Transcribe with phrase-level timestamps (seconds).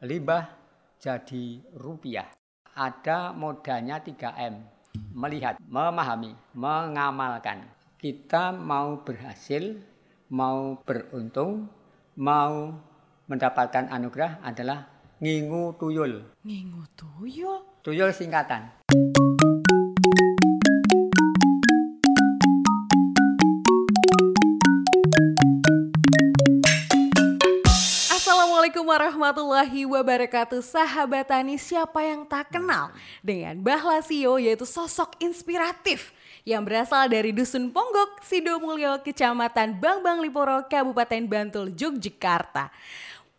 [0.00, 0.48] limbah
[0.96, 2.32] jadi rupiah.
[2.72, 4.64] Ada modalnya 3M.
[5.12, 7.68] Melihat, memahami, mengamalkan.
[8.00, 9.76] Kita mau berhasil,
[10.32, 11.68] mau beruntung,
[12.16, 12.72] mau
[13.28, 14.88] mendapatkan anugerah adalah
[15.20, 16.32] ngingu tuyul.
[16.48, 17.60] Ngingu tuyul?
[17.84, 18.72] Tuyul singkatan.
[28.90, 32.90] Warahmatullahi wabarakatuh Sahabat Tani siapa yang tak kenal
[33.22, 36.10] Dengan Mbah Lasio yaitu sosok inspiratif
[36.42, 42.74] Yang berasal dari Dusun Ponggok, Sidomulyo, Kecamatan Bangbang Liporo, Kabupaten Bantul, Yogyakarta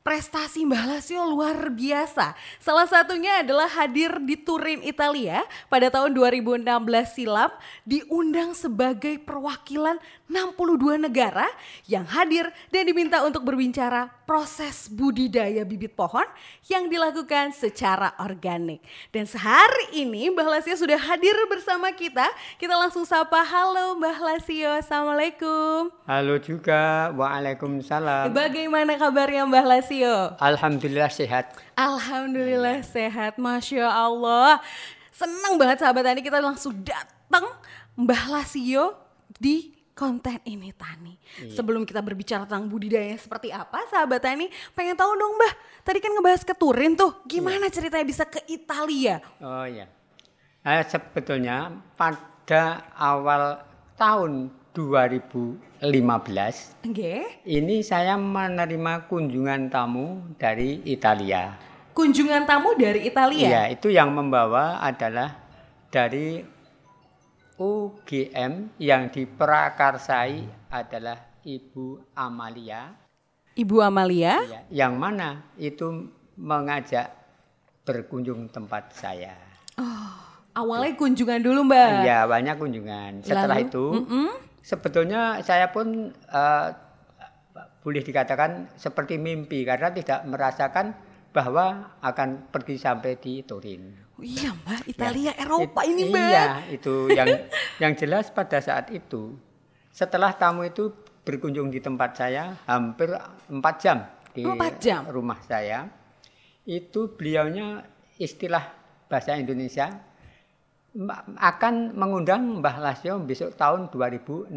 [0.01, 2.33] prestasi Mbah Lasio luar biasa.
[2.57, 6.65] Salah satunya adalah hadir di Turin, Italia pada tahun 2016
[7.13, 7.53] silam
[7.85, 11.43] diundang sebagai perwakilan 62 negara
[11.91, 16.23] yang hadir dan diminta untuk berbicara proses budidaya bibit pohon
[16.71, 18.79] yang dilakukan secara organik.
[19.11, 22.23] Dan sehari ini Mbah Lasio sudah hadir bersama kita.
[22.55, 25.91] Kita langsung sapa, halo Mbah Lasio, Assalamualaikum.
[26.07, 28.31] Halo juga, Waalaikumsalam.
[28.31, 30.39] Bagaimana kabarnya Mbah Lasio?
[30.39, 31.59] Alhamdulillah sehat.
[31.75, 34.63] Alhamdulillah sehat, Masya Allah.
[35.11, 37.51] Senang banget sahabat tani kita langsung datang
[37.99, 38.95] Mbah Lasio
[39.35, 41.13] di konten ini Tani.
[41.45, 41.61] Iya.
[41.61, 45.53] Sebelum kita berbicara tentang budidaya seperti apa, sahabat Tani, pengen tahu dong Mbah.
[45.85, 47.73] Tadi kan ngebahas ke Turin tuh, gimana iya.
[47.77, 49.21] ceritanya bisa ke Italia?
[49.37, 49.85] Oh iya.
[50.65, 53.61] Eh, sebetulnya pada awal
[53.93, 55.85] tahun 2015,
[56.89, 57.43] okay.
[57.45, 61.53] ini saya menerima kunjungan tamu dari Italia.
[61.93, 63.47] Kunjungan tamu dari Italia?
[63.51, 65.37] Iya, itu yang membawa adalah
[65.91, 66.41] dari
[67.61, 72.89] UGM yang diprakarsai adalah Ibu Amalia.
[73.53, 74.41] Ibu Amalia?
[74.49, 76.09] Ya, yang mana itu
[76.41, 77.13] mengajak
[77.85, 79.37] berkunjung tempat saya.
[79.77, 80.09] Oh,
[80.57, 81.89] awalnya kunjungan dulu Mbak?
[82.01, 83.11] Iya, banyak kunjungan.
[83.21, 84.29] Setelah Lalu, itu, mm -mm.
[84.65, 86.67] sebetulnya saya pun uh,
[87.85, 90.97] boleh dikatakan seperti mimpi karena tidak merasakan
[91.29, 94.10] bahwa akan pergi sampai di Turin.
[94.21, 96.29] Oh iya mbak, Italia, ya, Eropa ini mbak.
[96.29, 97.27] Iya, itu yang
[97.81, 99.33] yang jelas pada saat itu
[99.89, 100.93] setelah tamu itu
[101.25, 103.09] berkunjung di tempat saya hampir
[103.49, 103.97] empat jam
[104.29, 105.09] di 4 jam.
[105.09, 105.89] rumah saya.
[106.69, 107.81] Itu beliaunya
[108.21, 108.61] istilah
[109.09, 109.89] bahasa Indonesia
[111.41, 114.53] akan mengundang Mbah Lasio besok tahun 2016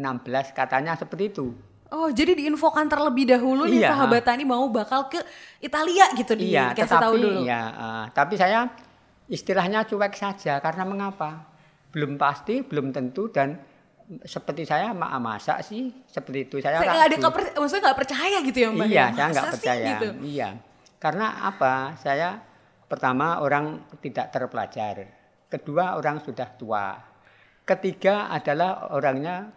[0.53, 1.57] katanya seperti itu.
[1.89, 3.73] Oh, jadi diinfokan terlebih dahulu iya.
[3.73, 5.21] nih sahabat tani mau bakal ke
[5.57, 7.41] Italia gitu iya, dikasih tahu dulu.
[7.45, 8.69] Iya, uh, tapi saya
[9.29, 11.49] istilahnya cuek saja karena mengapa?
[11.89, 13.57] Belum pasti, belum tentu dan
[14.21, 16.55] seperti saya mak masak sih seperti itu?
[16.61, 19.05] Saya nggak ada keper, maksudnya nggak percaya gitu ya mbak iya ya?
[19.09, 19.85] saya nggak percaya.
[19.89, 20.07] gitu?
[20.21, 20.49] iya.
[21.01, 21.73] Karena apa?
[21.97, 22.29] Saya
[22.85, 24.95] pertama orang tidak terpelajar.
[25.49, 26.97] Kedua orang sudah tua.
[27.65, 29.49] Ketiga adalah orangnya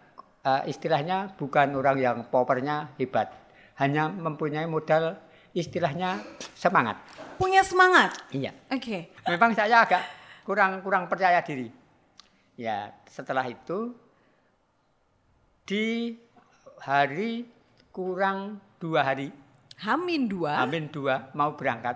[0.45, 3.29] uh, istilahnya bukan orang yang powernya hebat.
[3.77, 6.21] Hanya mempunyai modal istilahnya
[6.53, 6.99] semangat
[7.39, 8.19] punya semangat.
[8.35, 8.53] Iya.
[8.69, 8.83] Oke.
[8.83, 9.01] Okay.
[9.31, 10.03] Memang saya agak
[10.43, 11.71] kurang kurang percaya diri.
[12.59, 13.95] Ya, setelah itu
[15.63, 16.19] di
[16.83, 17.47] hari
[17.95, 19.31] kurang dua hari.
[19.79, 20.67] Hamin dua.
[20.67, 21.95] Hamin dua mau berangkat.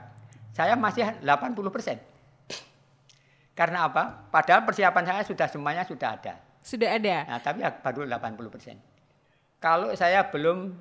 [0.54, 1.98] Saya masih 80 persen.
[3.58, 4.30] Karena apa?
[4.30, 6.38] Padahal persiapan saya sudah semuanya sudah ada.
[6.62, 7.26] Sudah ada.
[7.26, 8.76] Nah, tapi ya baru 80 persen.
[9.58, 10.76] Kalau saya belum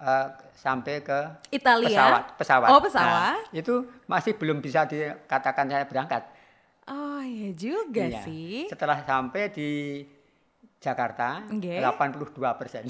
[0.00, 1.18] uh, sampai ke
[1.52, 1.88] Italia.
[1.88, 2.24] pesawat.
[2.36, 2.68] Pesawat.
[2.72, 3.12] Oh pesawat.
[3.12, 3.74] Nah, itu
[4.08, 6.22] masih belum bisa dikatakan saya berangkat.
[6.90, 8.20] Oh iya juga iya.
[8.24, 8.66] sih.
[8.66, 9.70] Setelah sampai di
[10.80, 11.76] Jakarta, okay.
[11.76, 12.88] 82 persen.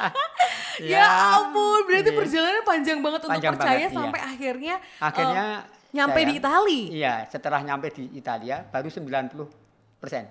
[0.80, 2.16] ya, ya ampun, berarti iya.
[2.16, 3.98] perjalanan panjang banget panjang untuk percaya banget, iya.
[4.00, 4.30] sampai iya.
[4.32, 6.84] akhirnya akhirnya uh, nyampe saya, di Italia.
[6.88, 10.24] Iya, setelah nyampe di Italia baru 90 persen.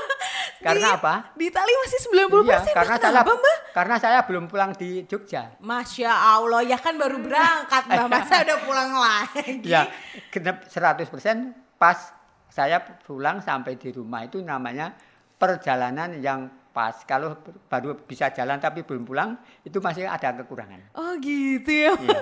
[0.64, 1.14] Karena di, apa?
[1.36, 2.72] Di Italia masih 90 persen.
[2.72, 3.58] Iya, karena saya, Mbak?
[3.74, 5.58] Karena saya belum pulang di Jogja.
[5.58, 9.66] Masya Allah, ya kan baru berangkat Mbak, masa udah pulang lagi?
[9.66, 9.90] Ya,
[10.30, 12.14] genap 100 persen pas
[12.46, 14.94] saya pulang sampai di rumah itu namanya
[15.34, 17.02] perjalanan yang pas.
[17.02, 17.34] Kalau
[17.66, 19.34] baru bisa jalan tapi belum pulang,
[19.66, 20.94] itu masih ada kekurangan.
[20.94, 21.98] Oh gitu ya?
[21.98, 22.20] Iya.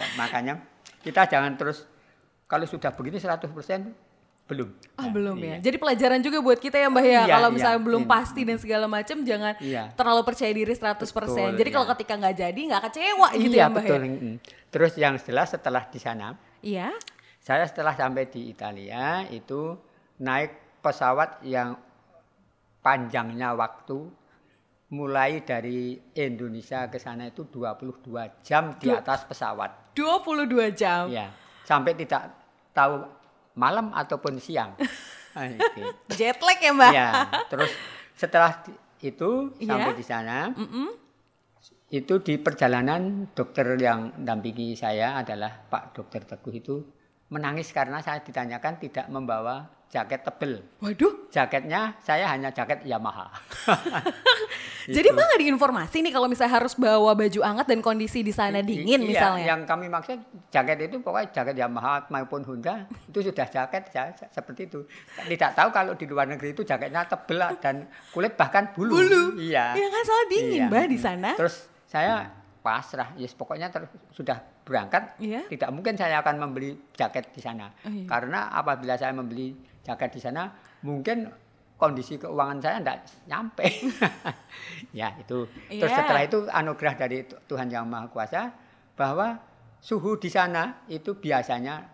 [0.00, 0.54] Nah, makanya
[1.04, 1.84] kita jangan terus,
[2.48, 3.92] kalau sudah begini 100 persen,
[4.44, 4.68] belum.
[5.00, 5.44] Oh, nah, belum ya.
[5.44, 5.54] iya.
[5.56, 5.64] ya.
[5.64, 7.08] Jadi pelajaran juga buat kita ya Mbah ya.
[7.08, 8.10] Iya, kalau misalnya iya, belum iya.
[8.12, 9.84] pasti dan segala macam jangan iya.
[9.96, 11.00] terlalu percaya diri 100%.
[11.00, 11.76] Betul, Jadi iya.
[11.80, 14.00] kalau ketika nggak jadi nggak kecewa iya, gitu ya Mbah betul.
[14.04, 14.10] ya.
[14.68, 16.28] Terus yang jelas setelah di sana.
[16.60, 16.88] Iya.
[17.40, 19.76] Saya setelah sampai di Italia itu
[20.20, 21.76] naik pesawat yang
[22.84, 24.12] panjangnya waktu
[24.92, 29.96] mulai dari Indonesia ke sana itu 22 jam di atas pesawat.
[29.96, 31.08] 22 jam.
[31.08, 31.32] Iya.
[31.64, 32.28] sampai tidak
[32.76, 33.08] tahu
[33.58, 34.74] malam ataupun siang.
[35.34, 35.50] Ah,
[36.14, 36.92] Jet lag ya mbak?
[36.94, 37.74] Ya, terus
[38.14, 38.54] setelah
[39.02, 39.66] itu yeah.
[39.66, 40.88] sampai di sana, mm -mm.
[41.90, 46.86] itu di perjalanan dokter yang dampingi saya adalah Pak Dokter Teguh itu
[47.34, 50.62] menangis karena saya ditanyakan tidak membawa jaket tebel.
[50.78, 51.30] Waduh.
[51.34, 53.26] Jaketnya saya hanya jaket Yamaha.
[54.84, 55.16] Jadi gitu.
[55.16, 59.00] Bang ada informasi nih kalau misalnya harus bawa baju hangat dan kondisi di sana dingin
[59.00, 59.46] I, iya, misalnya.
[59.56, 60.18] Yang kami maksud
[60.52, 64.84] jaket itu pokoknya jaket Yamaha maupun Honda itu sudah jaket saya, seperti itu.
[65.24, 69.00] Tidak tahu kalau di luar negeri itu jaketnya tebel dan kulit bahkan bulu.
[69.00, 69.22] Bulu.
[69.40, 69.72] Iya.
[69.72, 70.66] Ya kan soal dingin iya.
[70.68, 71.30] Mbak di sana.
[71.36, 71.56] Terus
[71.88, 72.28] saya
[72.64, 75.44] pasrah, yes pokoknya ter, sudah berangkat, iya?
[75.52, 77.68] tidak mungkin saya akan membeli jaket di sana.
[77.84, 78.08] Oh, iya.
[78.08, 79.52] Karena apabila saya membeli
[79.84, 80.48] jaga di sana
[80.80, 81.28] mungkin
[81.84, 82.98] kondisi keuangan saya tidak
[83.28, 83.66] nyampe.
[85.00, 85.44] ya itu.
[85.68, 85.98] Terus yeah.
[86.00, 88.48] setelah itu anugerah dari Tuhan yang Maha Kuasa
[88.96, 89.36] bahwa
[89.84, 91.92] suhu di sana itu biasanya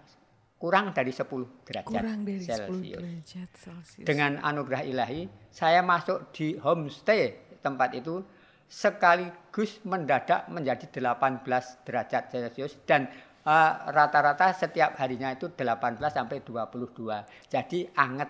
[0.60, 1.26] kurang dari 10
[1.66, 3.00] derajat kurang dari Celsius.
[3.00, 4.06] 10 derajat Celsius.
[4.06, 8.22] Dengan anugerah ilahi saya masuk di homestay tempat itu
[8.70, 11.42] sekaligus mendadak menjadi 18
[11.82, 13.10] derajat Celcius dan
[13.40, 17.48] Eh, rata-rata uh, setiap harinya itu 18 sampai 22.
[17.48, 18.28] Jadi anget.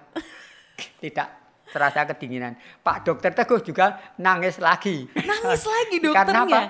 [1.03, 1.29] Tidak
[1.71, 2.59] terasa kedinginan.
[2.83, 5.07] Pak dokter Teguh juga nangis lagi.
[5.15, 6.23] Nangis lagi dokternya.
[6.27, 6.61] Karena apa?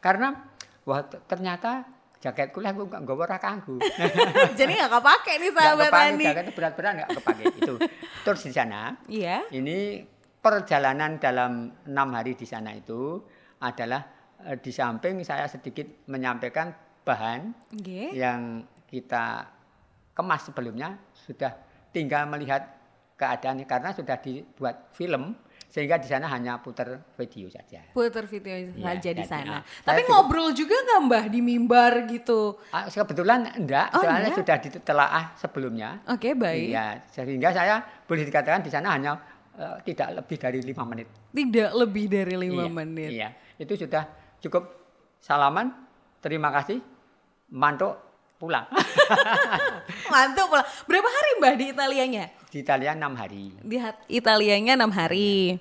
[0.00, 0.28] Karena
[0.84, 1.70] wah ternyata
[2.20, 3.76] jaket kuliah gue nggak gue kanggu.
[4.58, 6.24] Jadi nggak kepake nih sahabat Andi.
[6.28, 7.74] Jaket berat-berat nggak kepake itu.
[8.20, 9.48] Terus di sana, iya.
[9.54, 10.04] ini
[10.40, 13.20] perjalanan dalam enam hari di sana itu
[13.60, 14.00] adalah
[14.44, 16.72] eh, di samping saya sedikit menyampaikan
[17.04, 18.12] bahan okay.
[18.12, 19.48] yang kita
[20.12, 21.52] kemas sebelumnya sudah
[21.92, 22.79] tinggal melihat
[23.20, 25.36] keadaannya karena sudah dibuat film
[25.70, 27.86] sehingga di sana hanya putar video saja.
[27.94, 29.62] Putar video ya, saja di sana.
[29.62, 29.86] Ya.
[29.86, 32.58] Tapi ngobrol juga nggak mbah di mimbar gitu?
[32.74, 34.38] Ah, kebetulan enggak, oh, soalnya enggak?
[34.42, 36.02] sudah ditelaah sebelumnya.
[36.10, 36.74] Oke okay, baik.
[36.74, 39.14] Iya, sehingga saya boleh dikatakan di sana hanya
[39.54, 41.06] uh, tidak lebih dari lima menit.
[41.30, 43.10] Tidak lebih dari lima iya, menit.
[43.14, 43.28] Iya,
[43.62, 44.02] itu sudah
[44.42, 44.64] cukup
[45.22, 45.70] salaman.
[46.18, 46.82] Terima kasih
[47.54, 47.94] mantuk
[48.42, 48.66] pulang.
[50.12, 50.66] mantuk pulang.
[50.90, 52.39] Berapa hari Mbah di Italianya?
[52.50, 53.54] Di Italia enam hari.
[53.62, 53.78] Di
[54.10, 55.54] Italianya enam hari.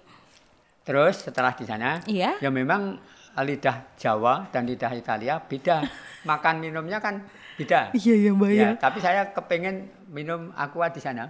[0.81, 2.33] Terus setelah di sana, iya?
[2.41, 2.97] ya memang
[3.37, 5.85] lidah Jawa dan lidah Italia beda.
[6.29, 7.21] Makan minumnya kan
[7.55, 7.93] beda.
[7.93, 8.61] Iya iya Mbak ya.
[8.65, 8.69] ya.
[8.75, 11.29] Tapi saya kepengen minum aqua di sana.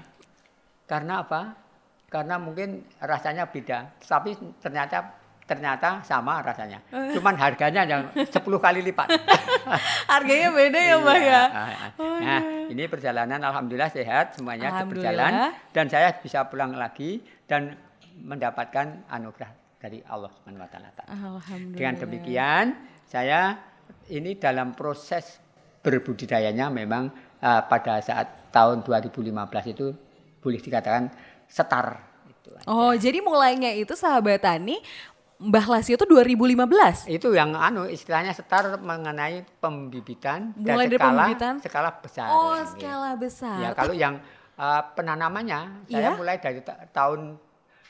[0.88, 1.54] Karena apa?
[2.08, 4.00] Karena mungkin rasanya beda.
[4.00, 4.34] Tapi
[4.64, 5.12] ternyata
[5.50, 6.78] ternyata sama rasanya.
[7.00, 7.16] Eh.
[7.18, 9.10] Cuman harganya yang 10 kali lipat.
[10.14, 11.24] harganya beda ya, Mbak ya.
[11.26, 11.46] Iya.
[11.98, 17.74] Nah, ini perjalanan alhamdulillah sehat semuanya berjalan dan saya bisa pulang lagi dan
[18.20, 19.50] mendapatkan anugerah
[19.80, 20.90] dari Allah Subhanahu wa taala.
[21.50, 22.66] Dengan demikian,
[23.08, 23.58] saya
[24.12, 25.40] ini dalam proses
[25.80, 27.10] berbudidayanya memang
[27.40, 29.88] uh, pada saat tahun 2015 itu
[30.44, 31.10] boleh dikatakan
[31.48, 32.10] setar
[32.68, 34.82] Oh, jadi mulainya itu sahabat tani
[35.40, 37.08] Mbah Lasio itu 2015.
[37.08, 41.54] Itu yang anu istilahnya setar mengenai pembibitan Mulai dan skala, pembibitan?
[41.64, 42.28] skala besar.
[42.28, 43.56] Oh, skala besar.
[43.64, 44.20] Ya, kalau yang
[44.60, 46.20] uh, penanamannya saya iya?
[46.20, 46.60] mulai dari
[46.92, 47.40] tahun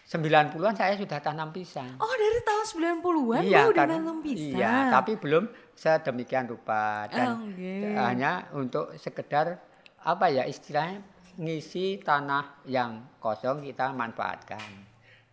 [0.06, 1.90] 90-an saya sudah tanam pisang.
[1.98, 2.66] Oh, dari tahun
[3.02, 4.62] 90-an iya, udah nanam pisang.
[4.62, 7.98] Iya, tapi belum sedemikian rupa dan oh, okay.
[7.98, 9.58] hanya untuk sekedar
[10.06, 11.02] apa ya istilahnya
[11.34, 14.86] ngisi tanah yang kosong kita manfaatkan.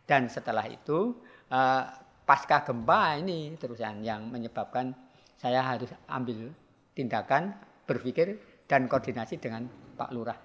[0.08, 1.12] Dan setelah itu
[1.52, 4.90] uh, pasca gempa ini terusan yang menyebabkan
[5.38, 6.50] saya harus ambil
[6.90, 7.54] tindakan
[7.87, 10.37] berpikir dan koordinasi dengan Pak Lurah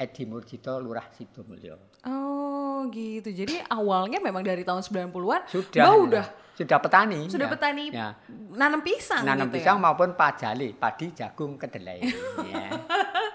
[0.00, 2.00] Edi Murjito Lurah Sidomulyo.
[2.08, 3.28] Oh gitu.
[3.28, 6.26] Jadi awalnya memang dari tahun 90-an sudah Mbak udah
[6.56, 7.20] sudah petani.
[7.28, 7.52] Sudah ya.
[7.52, 7.84] petani.
[7.92, 8.08] Ya.
[8.56, 9.82] Nanam pisang Nanam gitu pisang ya?
[9.84, 12.00] maupun pajali, padi, jagung, kedelai.
[12.48, 12.68] ya.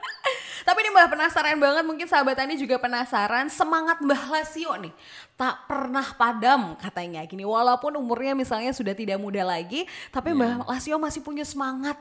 [0.62, 4.94] Tapi nih Mbah penasaran banget mungkin sahabat Tani juga penasaran semangat Mbah Lasio nih
[5.36, 10.62] tak pernah padam katanya gini walaupun umurnya misalnya sudah tidak muda lagi tapi yeah.
[10.62, 11.98] Mbah Lasio masih punya semangat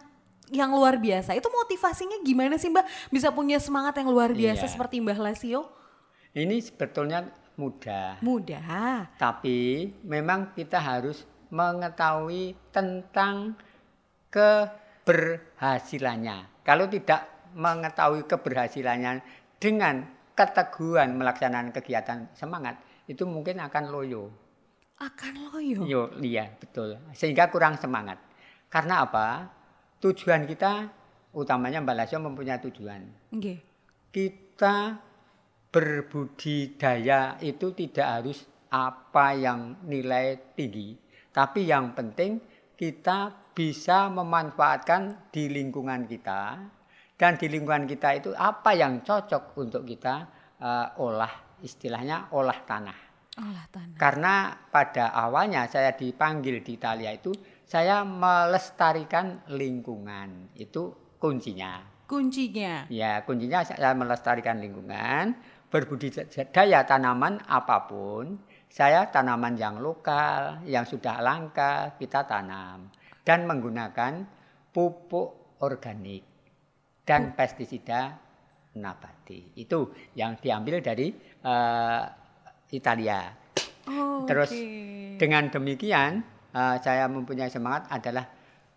[0.50, 1.38] yang luar biasa.
[1.38, 4.72] Itu motivasinya gimana sih Mbah bisa punya semangat yang luar biasa yeah.
[4.72, 5.70] seperti Mbah Lasio?
[6.34, 7.24] Ini sebetulnya
[7.58, 8.22] mudah.
[8.22, 8.62] Mudah.
[9.18, 13.58] Tapi memang kita harus mengetahui tentang
[14.30, 16.62] keberhasilannya.
[16.62, 19.20] Kalau tidak mengetahui keberhasilannya
[19.60, 22.80] dengan keteguhan melaksanakan kegiatan semangat
[23.10, 24.30] itu mungkin akan loyo.
[25.00, 25.84] Akan loyo.
[25.84, 26.96] Yo, iya betul.
[27.12, 28.20] Sehingga kurang semangat.
[28.70, 29.50] Karena apa?
[30.00, 30.88] Tujuan kita
[31.34, 33.02] utamanya Mbak Lasio mempunyai tujuan.
[33.34, 33.58] Okay.
[34.10, 34.96] Kita
[35.70, 40.94] berbudidaya itu tidak harus apa yang nilai tinggi,
[41.34, 42.38] tapi yang penting
[42.74, 46.58] kita bisa memanfaatkan di lingkungan kita
[47.20, 50.24] dan di lingkungan kita itu apa yang cocok untuk kita
[50.56, 52.98] uh, olah istilahnya olah tanah.
[53.36, 53.96] Olah tanah.
[54.00, 57.28] Karena pada awalnya saya dipanggil di Italia itu
[57.68, 60.56] saya melestarikan lingkungan.
[60.56, 61.84] Itu kuncinya.
[62.08, 62.88] Kuncinya.
[62.88, 65.36] Ya, kuncinya saya melestarikan lingkungan,
[65.68, 68.40] berbudidaya tanaman apa pun.
[68.72, 72.88] Saya tanaman yang lokal, yang sudah langka kita tanam
[73.28, 74.24] dan menggunakan
[74.72, 76.29] pupuk organik
[77.10, 78.14] dan pestisida
[78.78, 79.58] nabati.
[79.58, 81.10] Itu yang diambil dari
[81.42, 82.06] uh,
[82.70, 83.34] Italia.
[83.90, 85.18] Oh, Terus okay.
[85.18, 86.22] dengan demikian
[86.54, 88.30] uh, saya mempunyai semangat adalah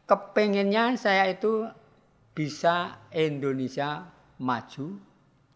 [0.09, 1.69] kepengennya saya itu
[2.33, 4.09] bisa Indonesia
[4.41, 4.97] maju.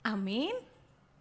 [0.06, 0.54] Amin.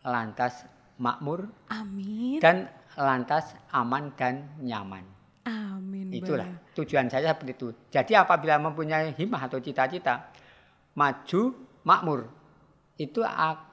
[0.04, 0.68] Lantas
[1.00, 1.48] makmur.
[1.72, 2.36] Amin.
[2.36, 2.68] Dan
[3.00, 5.08] lantas aman dan nyaman.
[5.48, 6.12] Amin.
[6.12, 7.68] Itulah tujuan saya seperti itu.
[7.88, 10.36] Jadi apabila mempunyai himah atau cita-cita
[10.96, 12.32] maju makmur
[12.96, 13.20] itu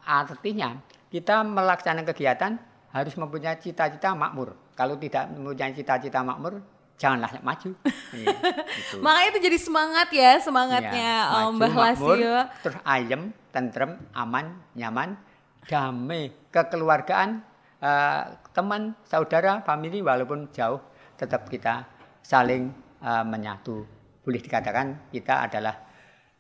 [0.03, 2.51] artinya kita melaksanakan kegiatan
[2.93, 4.53] harus mempunyai cita-cita makmur.
[4.77, 6.61] Kalau tidak mempunyai cita-cita makmur,
[6.99, 7.73] janganlah maju.
[8.13, 9.01] gitu.
[9.01, 12.35] Makanya itu jadi semangat ya, semangatnya ya, maju, Mbah Lasio.
[12.61, 15.17] Terus ayem, tentrem, aman, nyaman,
[15.65, 17.41] damai, kekeluargaan,
[17.81, 20.81] uh, teman, saudara, family walaupun jauh
[21.17, 21.85] tetap kita
[22.21, 22.69] saling
[23.01, 23.85] uh, menyatu.
[24.21, 25.92] Boleh dikatakan kita adalah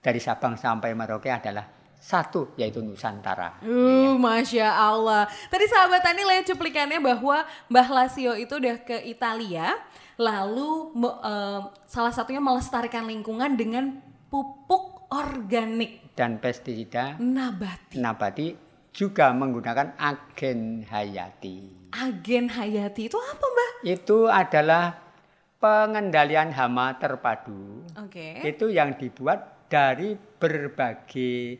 [0.03, 1.63] dari Sabang sampai Merauke adalah
[2.03, 3.63] satu yaitu Nusantara.
[3.63, 5.23] Uh, masya Allah.
[5.47, 9.79] Tadi sahabat Tani lihat cuplikannya bahwa Mbah Lasio itu udah ke Italia,
[10.19, 17.95] lalu uh, salah satunya melestarikan lingkungan dengan pupuk organik dan pestisida nabati.
[18.03, 18.47] Nabati
[18.91, 21.89] juga menggunakan agen hayati.
[21.95, 23.71] Agen hayati itu apa, Mbah?
[23.87, 24.99] Itu adalah
[25.63, 27.87] pengendalian hama terpadu.
[27.95, 28.43] Oke.
[28.43, 28.51] Okay.
[28.53, 31.57] Itu yang dibuat dari berbagai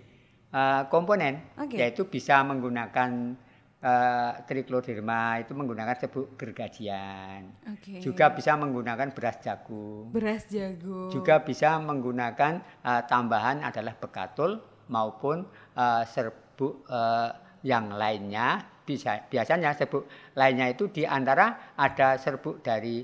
[0.53, 1.81] uh, komponen okay.
[1.81, 3.33] yaitu bisa menggunakan
[3.81, 7.57] uh, trikloderma itu menggunakan serbuk gergajian.
[7.79, 7.97] Okay.
[8.05, 10.13] Juga bisa menggunakan beras jagung.
[10.13, 11.09] Beras jagung.
[11.09, 14.61] Juga bisa menggunakan uh, tambahan adalah bekatul
[14.93, 17.33] maupun uh, serbuk uh,
[17.65, 18.61] yang lainnya.
[18.85, 20.05] Bisa biasanya serbuk
[20.37, 23.01] lainnya itu di antara ada serbuk dari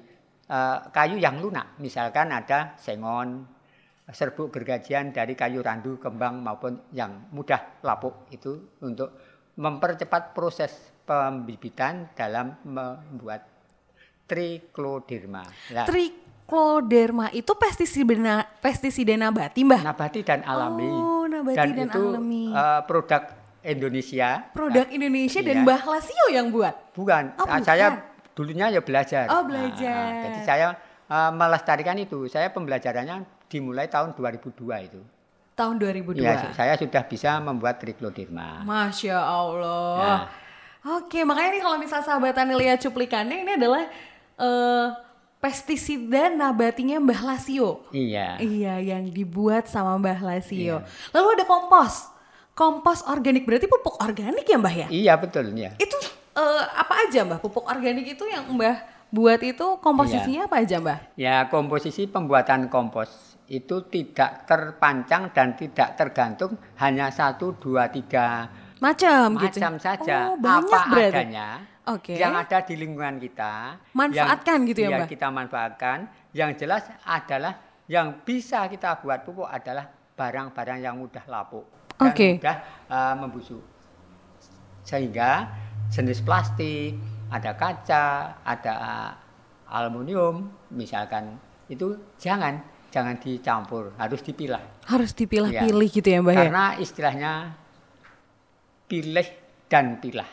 [0.53, 1.79] uh, kayu yang lunak.
[1.79, 3.58] Misalkan ada sengon,
[4.09, 9.13] serbuk gergajian dari kayu randu, kembang maupun yang mudah lapuk itu untuk
[9.59, 10.71] mempercepat proses
[11.03, 13.45] pembibitan dalam membuat
[14.29, 15.43] trikloderma.
[15.73, 19.81] Nah, trikloderma itu pestisida pestisida nabati, Mbah?
[19.81, 20.89] Nabati dan alami.
[20.89, 22.43] Oh, nabati dan, dan itu, alami.
[22.53, 23.23] Uh, produk
[23.65, 24.29] Indonesia.
[24.53, 25.47] Produk nah, Indonesia iya.
[25.51, 26.95] dan Mbah Lasio yang buat?
[26.95, 27.23] Bukan.
[27.35, 27.61] Oh, bukan.
[27.65, 27.87] Saya
[28.37, 29.25] dulunya ya belajar.
[29.27, 30.07] Oh, belajar.
[30.13, 30.67] Nah, jadi saya
[31.11, 32.29] uh, melestarikan itu.
[32.31, 35.01] Saya pembelajarannya dimulai tahun 2002 itu.
[35.57, 36.23] Tahun 2002.
[36.23, 38.63] Ya, saya sudah bisa membuat trikloderma.
[38.63, 39.97] Masya Allah.
[39.99, 40.23] Nah.
[41.03, 43.83] Oke, makanya nih kalau misal sahabat Tani lihat cuplikannya ini adalah
[44.39, 44.95] uh,
[45.43, 47.83] pestisida nabatinya Mbah Lasio.
[47.91, 48.39] Iya.
[48.39, 50.79] Iya, yang dibuat sama Mbah Lasio.
[50.79, 51.11] Iya.
[51.11, 52.07] Lalu ada kompos.
[52.55, 54.87] Kompos organik berarti pupuk organik ya Mbah ya?
[54.87, 55.75] Iya, betul ya.
[55.75, 55.99] Itu
[56.39, 57.43] uh, apa aja Mbah?
[57.43, 58.79] Pupuk organik itu yang Mbah
[59.11, 60.47] buat itu komposisinya iya.
[60.47, 60.99] apa aja Mbah?
[61.19, 68.45] Ya, komposisi pembuatan kompos itu tidak terpancang dan tidak tergantung hanya satu dua tiga
[68.77, 71.17] macam gitu macam saja oh, apa berarti.
[71.17, 71.47] adanya
[71.83, 72.15] okay.
[72.21, 75.97] yang ada di lingkungan kita manfaatkan yang, gitu ya, ya mbak kita manfaatkan
[76.37, 77.57] yang jelas adalah
[77.89, 81.65] yang bisa kita buat pupuk adalah barang-barang yang mudah lapuk
[81.97, 82.37] dan okay.
[82.37, 83.65] mudah uh, membusuk
[84.85, 85.49] sehingga
[85.89, 86.93] jenis plastik
[87.33, 89.11] ada kaca ada uh,
[89.73, 94.61] aluminium misalkan itu jangan jangan dicampur, harus dipilah.
[94.85, 95.95] Harus dipilah-pilih ya.
[95.95, 96.39] gitu ya, Mbak ya?
[96.45, 97.31] Karena istilahnya
[98.89, 99.27] pilih
[99.69, 100.29] dan pilah.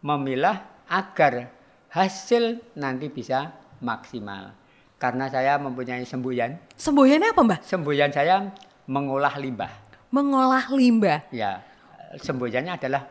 [0.00, 1.52] Memilah agar
[1.92, 4.56] hasil nanti bisa maksimal.
[4.96, 6.56] Karena saya mempunyai semboyan.
[6.72, 7.60] Semboyannya apa, Mbak?
[7.68, 8.48] Semboyan saya
[8.88, 9.72] mengolah limbah.
[10.08, 11.28] Mengolah limbah.
[11.28, 11.60] Ya.
[12.16, 13.04] Semboyannya adalah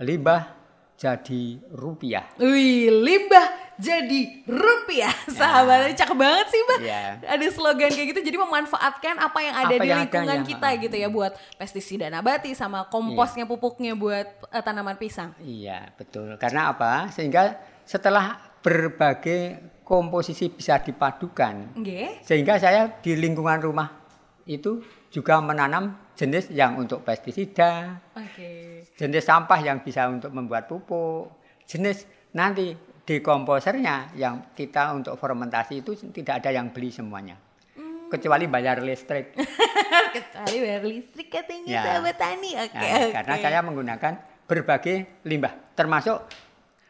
[0.00, 0.48] limbah
[0.96, 2.24] jadi rupiah.
[2.40, 5.12] Wih, limbah jadi rupiah.
[5.12, 5.36] Ya.
[5.36, 6.78] Sahabatnya cakep banget sih, Mbak.
[6.80, 7.04] Ya.
[7.20, 10.82] Ada slogan kayak gitu jadi memanfaatkan apa yang ada apa di yang lingkungan kita ya.
[10.88, 13.50] gitu ya buat pestisida nabati sama komposnya ya.
[13.52, 15.36] pupuknya buat uh, tanaman pisang.
[15.44, 16.40] Iya, betul.
[16.40, 17.12] Karena apa?
[17.12, 21.76] Sehingga setelah berbagai komposisi bisa dipadukan.
[21.78, 22.24] Okay.
[22.24, 24.05] Sehingga saya di lingkungan rumah
[24.46, 27.98] itu juga menanam jenis yang untuk pestisida.
[28.14, 28.86] Okay.
[28.94, 31.34] Jenis sampah yang bisa untuk membuat pupuk.
[31.66, 37.38] Jenis nanti dekomposernya yang kita untuk fermentasi itu tidak ada yang beli semuanya.
[37.76, 38.08] Hmm.
[38.08, 39.34] kecuali bayar listrik.
[40.14, 41.82] kecuali bayar listrik katanya ya.
[41.82, 42.50] sahabat tani.
[42.54, 43.12] Oke, okay, nah, okay.
[43.12, 44.12] Karena saya menggunakan
[44.46, 46.22] berbagai limbah, termasuk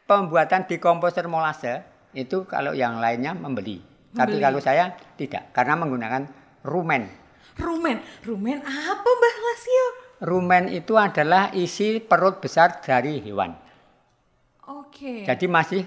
[0.05, 1.83] pembuatan dekomposer molase
[2.13, 3.81] itu kalau yang lainnya membeli.
[3.81, 4.17] membeli.
[4.17, 6.23] Tapi kalau saya tidak, karena menggunakan
[6.65, 7.26] rumen.
[7.57, 7.97] Rumen,
[8.29, 9.87] rumen apa Mbah Lasio?
[10.29, 13.53] Rumen itu adalah isi perut besar dari hewan.
[14.69, 14.93] Oke.
[14.93, 15.19] Okay.
[15.25, 15.83] Jadi masih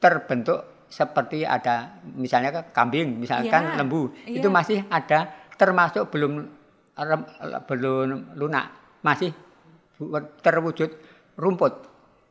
[0.00, 3.76] terbentuk seperti ada misalnya kambing, misalkan yeah.
[3.78, 4.40] lembu, yeah.
[4.40, 6.48] itu masih ada termasuk belum
[7.68, 9.32] belum lunak, masih
[10.40, 10.90] terwujud
[11.36, 11.72] rumput.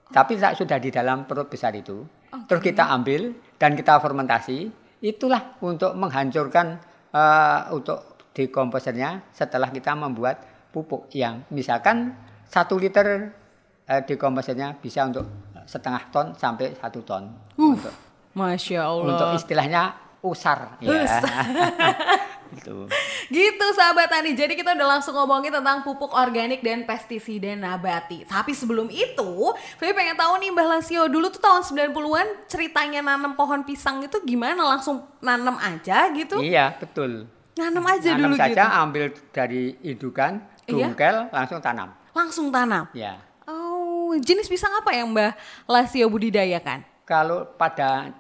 [0.10, 2.02] Tapi saat sudah di dalam perut besar itu,
[2.34, 2.46] okay.
[2.50, 4.70] terus kita ambil dan kita fermentasi,
[5.06, 6.82] itulah untuk menghancurkan
[7.14, 12.16] uh, untuk dekomposernya setelah kita membuat pupuk yang misalkan
[12.48, 13.36] satu liter
[13.84, 15.28] uh, dekomposernya bisa untuk
[15.68, 17.28] setengah ton sampai satu ton.
[17.60, 17.92] Uh, untuk,
[18.32, 19.12] Masya Allah.
[19.12, 19.84] Untuk istilahnya
[20.24, 20.80] usar.
[20.80, 21.04] Ya.
[22.56, 22.90] gitu.
[23.30, 24.34] Gitu sahabat tani.
[24.34, 28.26] Jadi kita udah langsung ngomongin tentang pupuk organik dan pestisida nabati.
[28.26, 29.32] Tapi sebelum itu,
[29.78, 34.18] Feby pengen tahu nih Mbah Lasio, dulu tuh tahun 90-an ceritanya nanam pohon pisang itu
[34.26, 34.76] gimana?
[34.76, 36.42] Langsung nanam aja gitu?
[36.42, 37.30] Iya, betul.
[37.60, 38.80] Nanam aja nanam dulu saja, gitu.
[38.88, 39.04] ambil
[39.36, 40.32] dari indukan,
[40.64, 41.34] dungkel, iya?
[41.36, 41.90] langsung tanam.
[42.16, 42.88] Langsung tanam?
[42.96, 43.20] Ya.
[43.44, 45.36] Oh, jenis pisang apa yang Mbah
[45.68, 46.88] Lasio budidayakan?
[47.04, 48.16] Kalau pada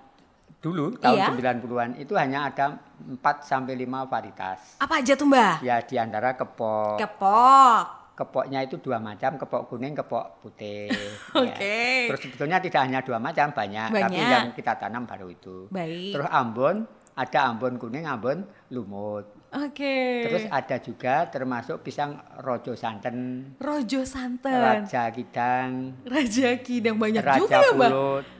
[0.59, 1.55] dulu tahun iya?
[1.55, 3.15] 90-an itu hanya ada 4
[3.47, 4.75] sampai 5 varietas.
[4.75, 5.63] Apa aja tuh, Mbah?
[5.63, 6.99] Ya, di antara kepok.
[6.99, 7.83] Kepok.
[8.19, 10.91] Kepoknya itu dua macam, kepok kuning, kepok putih.
[11.39, 11.55] Oke.
[11.55, 11.95] Okay.
[12.03, 12.07] ya.
[12.11, 14.03] Terus sebetulnya tidak hanya dua macam, banyak, banyak.
[14.11, 15.71] tapi yang kita tanam baru itu.
[15.71, 16.19] Baik.
[16.19, 16.83] Terus Ambon,
[17.15, 19.25] ada Ambon kuning, Ambon lumut.
[19.49, 19.81] Oke.
[19.81, 20.13] Okay.
[20.29, 23.49] Terus ada juga termasuk pisang rojo santen.
[23.57, 24.53] Rojo santen.
[24.53, 26.05] Raja Kidang.
[26.05, 27.91] Raja Kidang banyak Raja juga ya, Mbak?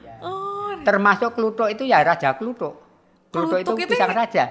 [0.06, 0.14] Ya.
[0.22, 0.70] Oh.
[0.86, 2.90] Termasuk klutuk itu ya Raja Klutuk.
[3.30, 4.44] Klutuk itu pisang raja.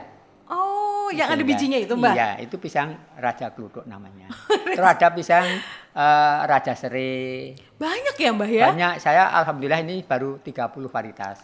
[0.49, 2.13] Oh, yang ada bijinya itu, Mbak?
[2.15, 4.31] Iya, itu pisang raja klutuk namanya.
[4.77, 5.45] Terus ada pisang
[5.93, 7.53] uh, raja seri.
[7.75, 8.67] Banyak ya, Mbak ya?
[8.71, 8.93] Banyak.
[9.03, 11.43] Saya alhamdulillah ini baru 30 varietas.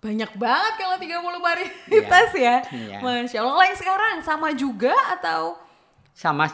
[0.00, 2.56] Banyak banget kalau 30 varietas iya.
[2.72, 2.72] ya.
[2.72, 2.98] Iya.
[3.04, 3.56] Masya Allah.
[3.60, 5.60] Lain sekarang sama juga atau?
[6.16, 6.48] Sama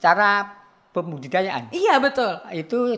[0.00, 0.48] cara
[0.96, 1.68] pembudidayaan.
[1.68, 2.32] Iya, betul.
[2.56, 2.96] Itu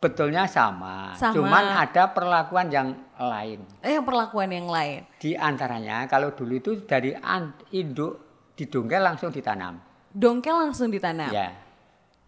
[0.00, 1.36] Betulnya sama, sama.
[1.36, 3.60] cuman ada perlakuan yang lain.
[3.84, 5.04] Eh, yang perlakuan yang lain.
[5.20, 7.12] Di antaranya kalau dulu itu dari
[7.76, 8.16] induk
[8.56, 9.76] didongkel langsung ditanam.
[10.08, 11.28] Dongkel langsung ditanam.
[11.28, 11.52] Ya.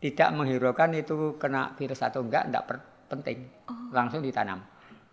[0.04, 2.64] Tidak menghiraukan itu kena virus atau enggak, enggak
[3.08, 3.48] penting.
[3.72, 3.88] Oh.
[3.88, 4.60] Langsung ditanam.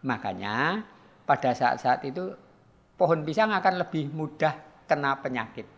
[0.03, 0.83] Makanya
[1.29, 2.33] pada saat-saat itu
[2.97, 4.57] pohon pisang akan lebih mudah
[4.89, 5.69] kena penyakit.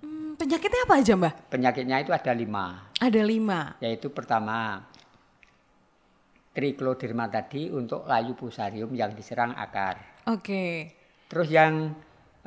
[0.00, 1.34] Hmm, penyakitnya apa aja, Mbak?
[1.52, 2.88] Penyakitnya itu ada lima.
[2.96, 3.76] Ada lima.
[3.84, 4.88] Yaitu pertama
[6.56, 10.24] trikloderma tadi untuk layu fusarium yang diserang akar.
[10.32, 10.40] Oke.
[10.40, 10.72] Okay.
[11.28, 11.92] Terus yang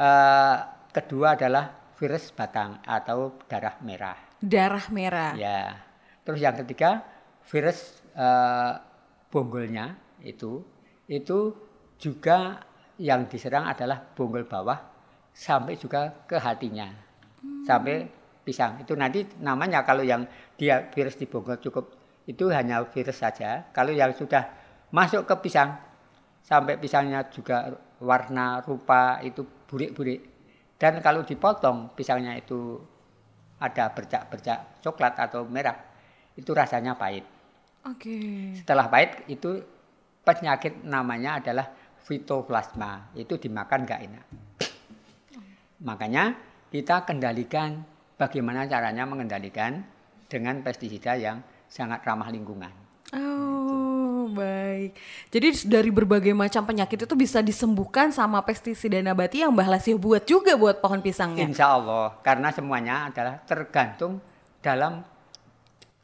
[0.02, 0.58] uh,
[0.90, 4.18] kedua adalah virus batang atau darah merah.
[4.42, 5.38] Darah merah.
[5.38, 5.78] Ya.
[6.26, 7.06] Terus yang ketiga
[7.46, 8.82] virus uh,
[9.30, 9.94] bonggolnya
[10.26, 10.66] itu
[11.06, 11.69] itu
[12.00, 12.64] juga
[13.00, 14.80] yang diserang adalah bonggol bawah
[15.36, 16.88] sampai juga ke hatinya.
[17.44, 17.64] Hmm.
[17.68, 18.08] Sampai
[18.44, 18.82] pisang.
[18.82, 21.86] Itu nanti namanya kalau yang dia virus di bonggol cukup
[22.26, 23.68] itu hanya virus saja.
[23.76, 24.48] Kalau yang sudah
[24.90, 25.76] masuk ke pisang,
[26.42, 27.70] sampai pisangnya juga
[28.02, 30.22] warna rupa itu burik-burik.
[30.80, 32.80] Dan kalau dipotong pisangnya itu
[33.60, 35.76] ada bercak-bercak coklat atau merah,
[36.40, 37.28] itu rasanya pahit.
[37.84, 38.08] Oke.
[38.08, 38.64] Okay.
[38.64, 39.60] Setelah pahit itu
[40.24, 41.68] penyakit namanya adalah
[42.06, 43.12] fitoplasma.
[43.16, 44.26] Itu dimakan nggak enak.
[45.84, 46.36] Makanya
[46.70, 47.82] kita kendalikan
[48.20, 49.82] bagaimana caranya mengendalikan
[50.28, 51.40] dengan pestisida yang
[51.72, 52.70] sangat ramah lingkungan.
[53.10, 54.94] Oh, baik.
[55.34, 60.22] Jadi dari berbagai macam penyakit itu bisa disembuhkan sama pestisida nabati yang Mbah Lasih buat
[60.30, 61.42] juga buat pohon pisangnya.
[61.42, 64.22] Insya Allah, karena semuanya adalah tergantung
[64.62, 65.02] dalam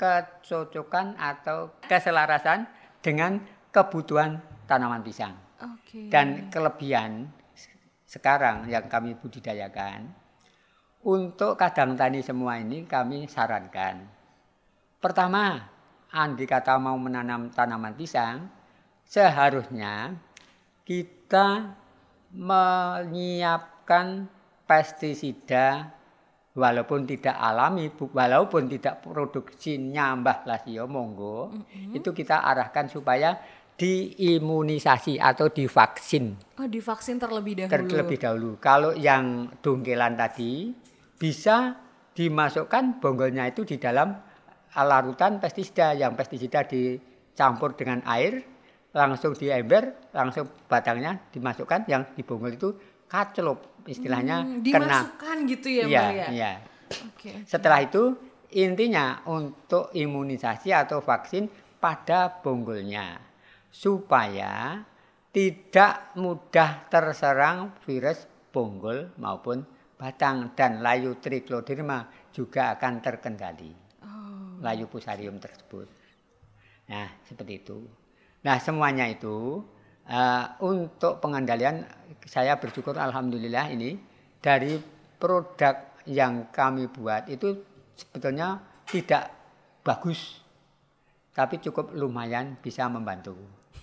[0.01, 2.65] kecocokan atau keselarasan
[3.05, 3.37] dengan
[3.69, 5.44] kebutuhan tanaman pisang.
[5.55, 6.11] Okay.
[6.11, 7.31] Dan kelebihan
[8.03, 10.11] sekarang yang kami budidayakan,
[11.05, 14.15] untuk kadang tani semua ini kami sarankan
[15.05, 15.61] Pertama,
[16.17, 18.49] Andi kata mau menanam tanaman pisang,
[19.05, 20.17] seharusnya
[20.81, 21.77] kita
[22.33, 24.25] menyiapkan
[24.65, 25.93] pestisida
[26.57, 32.01] walaupun tidak alami, walaupun tidak produksi nyambah lasio monggo, mm-hmm.
[32.01, 33.37] itu kita arahkan supaya
[33.75, 36.35] diimunisasi atau divaksin.
[36.55, 37.71] Oh, divaksin terlebih dahulu.
[37.91, 38.49] Terlebih dahulu.
[38.57, 40.71] Kalau yang dongkelan tadi
[41.15, 41.75] bisa
[42.11, 44.15] dimasukkan bonggolnya itu di dalam
[44.73, 48.43] larutan pestisida yang pestisida dicampur dengan air
[48.91, 52.69] langsung di ember langsung batangnya dimasukkan yang dibonggol itu
[53.05, 54.87] kaclop istilahnya Hmm, kena.
[54.87, 56.27] dimasukkan gitu ya, Iya, Mbak ya.
[56.31, 56.51] iya.
[57.11, 57.31] Oke.
[57.43, 58.15] Setelah itu
[58.55, 63.19] intinya untuk imunisasi atau vaksin pada bonggolnya
[63.71, 64.83] supaya
[65.35, 68.23] tidak mudah terserang virus
[68.55, 69.67] bonggol maupun
[69.99, 73.71] batang dan layu tricloderma juga akan terkendali.
[74.03, 74.59] Oh.
[74.63, 75.87] Layu fusarium tersebut.
[76.87, 77.83] Nah, seperti itu.
[78.47, 79.59] Nah, semuanya itu
[80.07, 81.83] eh, untuk pengendalian
[82.23, 83.97] saya bersyukur alhamdulillah ini
[84.39, 84.77] dari
[85.17, 87.65] produk yang kami buat itu
[87.97, 89.33] sebetulnya tidak
[89.81, 90.44] bagus
[91.35, 93.35] tapi cukup lumayan bisa membantu.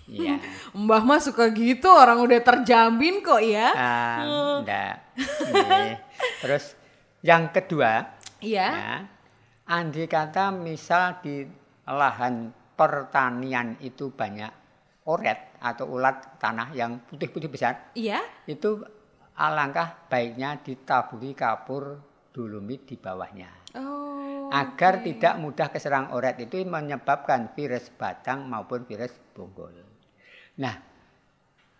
[0.09, 0.41] Iya.
[0.75, 3.69] Mbah mah suka gitu orang udah terjamin kok ya.
[3.71, 4.19] Ah,
[4.59, 4.95] enggak.
[5.53, 6.01] Iya.
[6.41, 6.73] Terus
[7.21, 8.67] yang kedua, Iya.
[8.67, 8.93] ya,
[9.69, 11.45] andai kata misal di
[11.85, 14.49] lahan pertanian itu banyak
[15.05, 18.19] oret atau ulat tanah yang putih-putih besar, Iya.
[18.49, 18.81] itu
[19.37, 22.01] alangkah baiknya ditaburi kapur
[22.33, 23.49] dolomit di bawahnya.
[23.77, 24.32] Oh.
[24.53, 29.73] Agar tidak mudah keserang oret itu menyebabkan virus batang maupun virus bonggol.
[30.61, 30.77] Nah,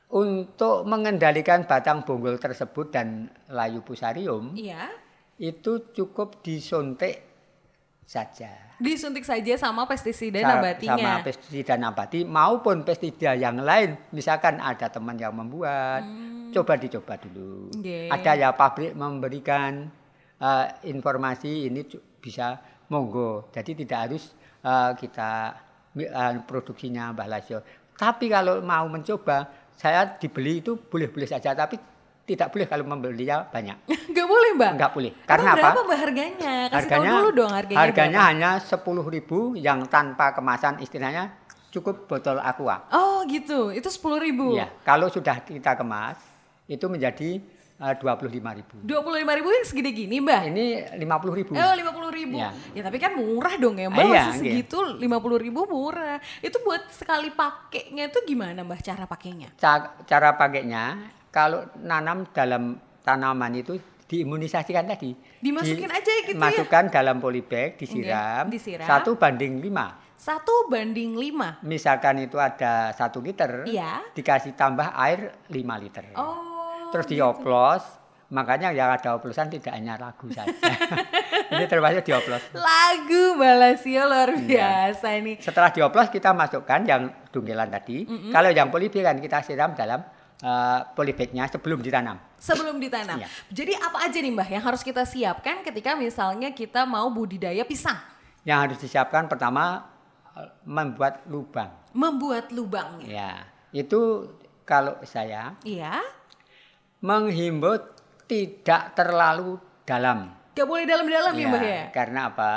[0.10, 4.90] untuk mengendalikan batang bonggol tersebut dan layu fusarium Iya.
[5.38, 7.22] itu cukup disuntik
[8.04, 8.74] saja.
[8.78, 10.98] Disuntik saja sama pestisida Sa- nabatinya.
[10.98, 13.96] Sama pestisida nabati maupun pestisida yang lain.
[14.12, 16.04] Misalkan ada teman yang membuat,
[16.52, 17.70] coba dicoba dulu.
[17.70, 17.80] Hmm.
[17.80, 18.10] Nggih.
[18.10, 19.88] Ada ya pabrik memberikan
[20.44, 21.88] eh, informasi ini
[22.20, 22.60] bisa
[22.92, 23.48] monggo.
[23.56, 24.24] Jadi tidak harus
[24.60, 25.32] eh, kita
[25.96, 27.60] eh, produksinya Mbah Lasio.
[27.96, 29.48] Tapi kalau mau mencoba,
[29.80, 31.56] saya dibeli itu boleh-boleh saja.
[31.56, 31.80] Tapi
[32.24, 33.78] tidak boleh kalau membelinya banyak.
[34.12, 34.72] Enggak boleh, Mbak.
[34.80, 35.12] Enggak boleh.
[35.12, 35.60] Emang Karena apa?
[35.60, 36.54] berapa Mbak harganya?
[36.72, 37.80] Kasih tahu dulu dong harganya.
[37.84, 38.30] harganya berapa.
[38.32, 38.52] hanya
[39.60, 41.36] 10.000 yang tanpa kemasan istilahnya
[41.74, 42.88] cukup botol aqua.
[42.96, 43.76] Oh, gitu.
[43.76, 44.30] Itu 10.000.
[44.56, 46.16] Iya, kalau sudah kita kemas
[46.64, 47.44] itu menjadi
[47.80, 48.86] eh, 25.000.
[48.86, 50.42] 25.000 yang segede gini, Mbak.
[50.54, 50.66] Ini
[50.98, 51.54] 50.000.
[51.54, 52.38] Oh, 50 ribu.
[52.38, 52.50] Iya.
[52.74, 54.00] Ya tapi kan murah dong ya, Mbak.
[54.00, 54.54] Ah, iya, Masih iya.
[54.62, 56.18] segitu 50 ribu murah.
[56.40, 59.50] Itu buat sekali pakainya itu gimana, Mbak, cara pakainya?
[59.58, 65.18] Ca- cara pakainya kalau nanam dalam tanaman itu diimunisasikan tadi.
[65.42, 66.40] Dimasukin aja gitu ya?
[66.40, 68.86] Masukkan dalam polybag, disiram, Oke, disiram.
[68.86, 70.00] satu banding lima.
[70.14, 71.60] Satu banding 5.
[71.68, 74.00] Misalkan itu ada satu liter, Iya.
[74.16, 76.16] dikasih tambah air 5 liter.
[76.16, 76.53] Oh.
[76.94, 77.84] Terus dioplos,
[78.30, 80.54] makanya yang ada oplosan tidak hanya lagu saja.
[81.54, 82.42] Ini termasuk dioplos.
[82.54, 84.42] Lagu Balasio luar Iya.
[84.42, 85.36] biasa nih.
[85.38, 88.06] Setelah dioplos kita masukkan yang dunggelan tadi.
[88.30, 90.02] Kalau yang polybag kan kita siram dalam
[90.40, 92.18] eh, polybagnya sebelum ditanam.
[92.38, 93.18] Sebelum ditanam.
[93.18, 93.28] Iya.
[93.50, 97.98] Jadi apa aja nih Mbah yang harus kita siapkan ketika misalnya kita mau budidaya pisang?
[98.44, 99.88] Yang harus disiapkan pertama
[100.34, 101.70] eh, membuat lubang.
[101.94, 103.06] Membuat lubangnya.
[103.06, 103.32] Ya,
[103.72, 104.26] itu
[104.64, 106.02] kalau saya Iya.
[107.04, 107.76] Menghimbau
[108.26, 110.32] tidak terlalu dalam.
[110.54, 111.84] Gak boleh dalam-dalam ya, Ya, Mbah ya?
[111.92, 112.54] Karena apa?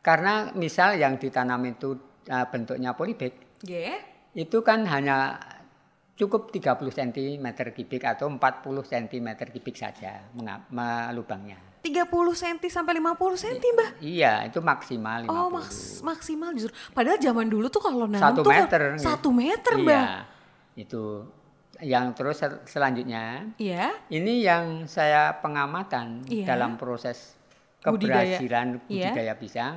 [0.00, 3.84] Karena misal yang ditanam itu eh, bentuknya polybag, Oke.
[4.32, 5.36] itu kan hanya
[6.14, 8.40] cukup 30 cm kubik atau 40
[8.82, 11.58] cm kubik saja menga- me- lubangnya.
[11.78, 12.04] 30
[12.34, 13.90] cm sampai 50 cm, Mbah.
[13.98, 15.30] Iya, itu maksimal 50.
[15.30, 16.74] Oh, maks maksimal justru.
[16.90, 18.82] Padahal zaman dulu tuh kalau nanam Satu tuh kan meter.
[18.98, 20.04] satu meter, Iya, Mbah.
[20.74, 21.04] itu.
[21.78, 23.94] Yang terus sel- selanjutnya, Iya.
[24.10, 26.46] ini yang saya pengamatan Iya.
[26.48, 27.38] dalam proses
[27.80, 28.34] Budidaya.
[28.38, 29.14] keberhasilan Iya.
[29.14, 29.74] budidaya pisang,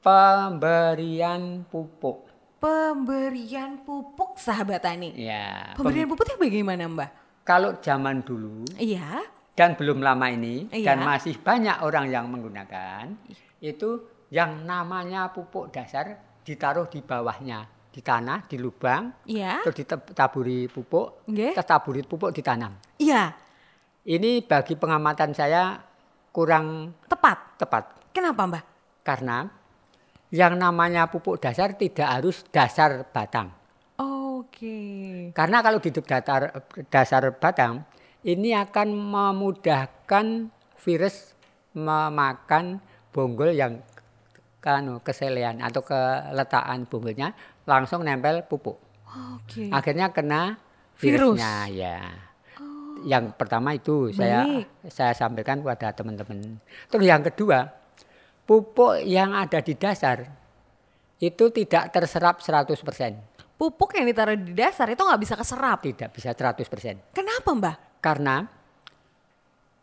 [0.00, 2.30] pemberian pupuk.
[2.56, 5.12] Pemberian pupuk sahabat tani.
[5.12, 7.10] Ya, pem- Pemberian pupuknya bagaimana, Mbah?
[7.42, 9.22] kalau zaman dulu Iya.
[9.54, 10.94] dan belum lama ini Iya.
[10.94, 13.06] dan masih banyak orang yang menggunakan
[13.60, 19.64] itu yang namanya pupuk dasar ditaruh di bawahnya di tanah di lubang Iya.
[19.64, 21.56] terus ditaburi pupuk Nggih.
[21.56, 23.32] terus taburi pupuk ditanam Iya.
[24.04, 25.80] ini bagi pengamatan saya
[26.28, 27.56] kurang Tepat.
[27.56, 28.62] tepat Kenapa, Mbah?
[29.00, 29.48] karena
[30.28, 33.48] yang namanya pupuk dasar tidak harus dasar batang
[33.96, 35.32] Oke.
[35.32, 36.52] karena kalau di dasar
[36.92, 37.80] dasar batang
[38.28, 41.32] ini akan memudahkan virus
[41.72, 42.76] memakan
[43.08, 43.80] bonggol yang
[44.60, 47.32] kanu keselean atau keletakan bonggolnya
[47.66, 48.78] langsung nempel pupuk.
[49.36, 49.68] Oke.
[49.68, 50.56] Akhirnya kena
[50.96, 51.36] Virus.
[51.36, 51.98] virusnya ya.
[53.04, 54.88] Yang pertama itu saya Baik.
[54.88, 56.56] saya sampaikan kepada teman-teman.
[56.88, 57.68] Terus yang kedua,
[58.48, 60.24] pupuk yang ada di dasar
[61.20, 62.74] itu tidak terserap 100%.
[63.56, 65.78] Pupuk yang ditaruh di dasar itu nggak bisa keserap.
[65.84, 67.12] Tidak bisa 100%.
[67.12, 67.76] Kenapa, Mbah?
[68.00, 68.44] Karena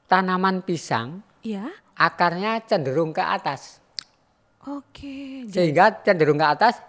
[0.05, 1.69] tanaman pisang Iya.
[1.97, 3.81] akarnya cenderung ke atas.
[4.63, 5.43] Oke.
[5.49, 6.79] Sehingga cenderung ke atas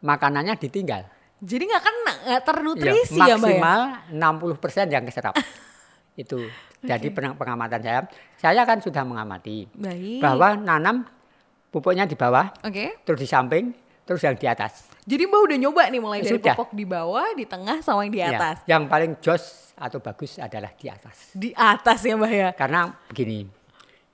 [0.00, 1.04] makanannya ditinggal.
[1.40, 3.60] Jadi nggak kena, nggak Ya, ternutrisi ya, Mbak ya?
[3.60, 3.80] maksimal
[4.12, 5.34] 60% yang keserap.
[6.22, 6.44] Itu.
[6.80, 7.32] Jadi okay.
[7.36, 8.00] pengamatan saya,
[8.40, 10.20] saya kan sudah mengamati Baik.
[10.20, 11.04] bahwa nanam
[11.68, 12.96] pupuknya di bawah, okay.
[13.04, 13.72] terus di samping,
[14.08, 14.88] terus yang di atas.
[15.04, 16.56] Jadi Mbak udah nyoba nih mulai dari sudah.
[16.56, 18.36] pupuk di bawah, di tengah, sama yang di iya.
[18.36, 18.56] atas.
[18.64, 21.16] Ya, yang paling jos atau bagus adalah di atas.
[21.36, 22.48] Di atas ya Mbak ya?
[22.56, 23.44] Karena begini,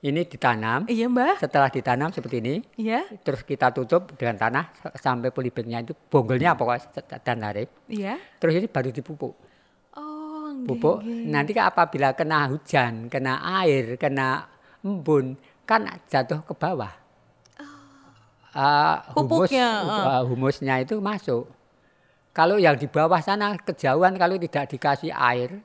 [0.05, 0.85] ini ditanam.
[0.85, 1.41] Iya Mbak.
[1.41, 2.55] Setelah ditanam seperti ini.
[2.77, 3.09] Iya.
[3.25, 7.69] Terus kita tutup dengan tanah sampai polybagnya itu bonggolnya pokoknya dan tarik.
[7.89, 8.21] Iya.
[8.37, 9.33] Terus ini baru dipupuk.
[9.97, 10.53] Oh.
[10.69, 11.01] Pupuk.
[11.05, 14.45] Nanti apabila kena hujan, kena air, kena
[14.85, 15.33] embun,
[15.65, 16.93] kan jatuh ke bawah.
[18.57, 21.45] Uh, humus, uh, humusnya itu masuk.
[22.33, 25.61] Kalau yang di bawah sana kejauhan kalau tidak dikasih air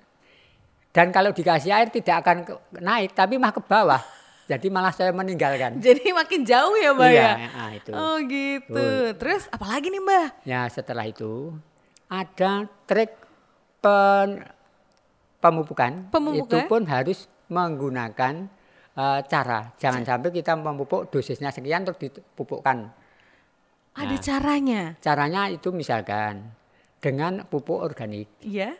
[0.92, 2.45] dan kalau dikasih air tidak akan
[2.81, 4.01] naik tapi mah ke bawah.
[4.50, 5.78] Jadi malah saya meninggalkan.
[5.78, 7.33] Jadi makin jauh ya Mbak iya, ya?
[7.46, 7.90] Nah, itu.
[7.94, 8.83] Oh gitu.
[8.83, 9.09] Oh.
[9.14, 10.26] Terus apalagi nih Mbak?
[10.44, 11.55] Ya setelah itu
[12.11, 13.14] ada trik
[13.78, 14.44] pen,
[15.38, 16.11] pemupukan.
[16.11, 16.46] Pemupukan.
[16.46, 18.50] Itu pun harus menggunakan
[18.98, 19.72] uh, cara.
[19.78, 22.90] Jangan sampai kita memupuk dosisnya sekian terus dipupukkan.
[23.92, 24.83] Ada nah, caranya?
[24.98, 26.48] Caranya itu misalkan
[26.98, 28.28] dengan pupuk organik.
[28.40, 28.74] Iya.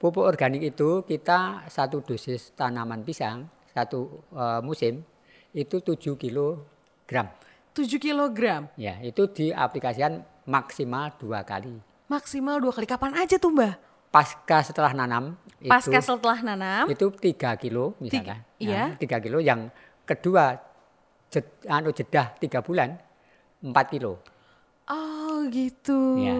[0.00, 5.02] Pupuk organik itu kita satu dosis tanaman pisang satu uh, musim
[5.50, 7.26] itu 7 kilogram.
[7.74, 8.70] 7 kilogram?
[8.78, 11.74] Ya, itu diaplikasikan maksimal dua kali.
[12.06, 12.86] Maksimal dua kali.
[12.86, 13.74] Kapan aja tuh Mbak?
[14.14, 15.34] Pasca setelah nanam.
[15.66, 16.86] Pasca itu, setelah nanam?
[16.86, 18.46] Itu 3 kilo misalnya.
[18.46, 18.94] Tiga, iya.
[18.94, 19.38] Nah, 3 kilo.
[19.42, 19.74] Yang
[20.06, 20.54] kedua
[21.34, 22.94] jed, anu jedah 3 bulan
[23.58, 24.22] 4 kilo.
[24.86, 26.22] Oh gitu.
[26.22, 26.38] Ya.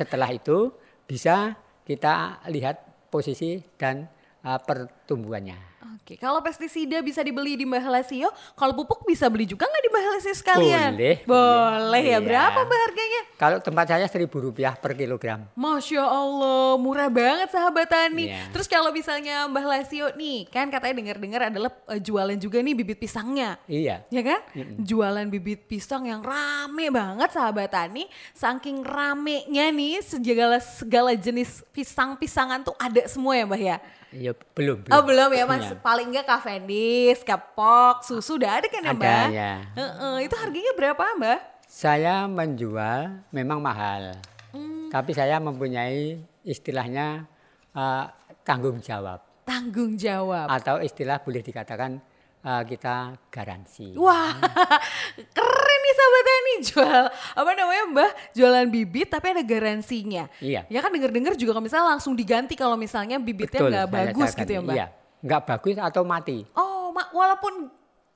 [0.00, 0.72] Setelah itu
[1.04, 4.08] bisa kita lihat posisi dan
[4.46, 5.69] uh, pertumbuhannya.
[5.80, 9.88] Oke, kalau pestisida bisa dibeli di Mbak Helasio, kalau pupuk bisa beli juga nggak di
[9.88, 10.92] Mbak Helasio sekalian?
[10.92, 11.16] Boleh.
[11.24, 12.10] Boleh ya.
[12.12, 12.18] Iya.
[12.20, 13.22] Berapa Mbak harganya?
[13.40, 15.48] Kalau tempat saya seribu rupiah per kilogram.
[15.56, 18.28] Masya Allah, murah banget sahabat tani.
[18.28, 18.52] Iya.
[18.52, 23.00] Terus kalau misalnya Mbak Helasio nih, kan katanya dengar-dengar adalah uh, jualan juga nih bibit
[23.00, 23.56] pisangnya.
[23.64, 24.04] Iya.
[24.12, 24.40] Ya kan?
[24.52, 24.76] Mm -mm.
[24.84, 28.04] Jualan bibit pisang yang rame banget sahabat tani.
[28.36, 33.78] Saking ramenya nih segala segala jenis pisang-pisangan tuh ada semua ya Mbak ya?
[34.10, 34.94] Iya belum, belum.
[34.94, 35.78] Oh belum ya mas, ya.
[35.78, 39.06] paling enggak Cavendish, Kapok, susu udah ada kan ya mbak?
[39.06, 39.52] Ada ya.
[39.78, 40.14] Uh -uh.
[40.18, 41.40] Itu harganya berapa mbak?
[41.70, 44.18] Saya menjual memang mahal,
[44.50, 44.90] hmm.
[44.90, 47.30] tapi saya mempunyai istilahnya
[47.70, 48.10] uh,
[48.42, 49.22] tanggung jawab.
[49.46, 50.50] Tanggung jawab.
[50.50, 52.02] Atau istilah boleh dikatakan
[52.42, 53.94] uh, kita garansi.
[53.94, 54.34] Wah,
[55.36, 55.59] keren
[55.90, 60.24] nih sahabat nih jual apa namanya mbah jualan bibit tapi ada garansinya.
[60.38, 60.62] Iya.
[60.70, 64.60] Ya kan denger-dengar juga kalau misalnya langsung diganti kalau misalnya bibitnya nggak bagus gitu ya
[64.62, 64.76] mbak.
[64.78, 64.86] Iya,
[65.26, 66.46] nggak bagus atau mati.
[66.54, 67.68] Oh, walaupun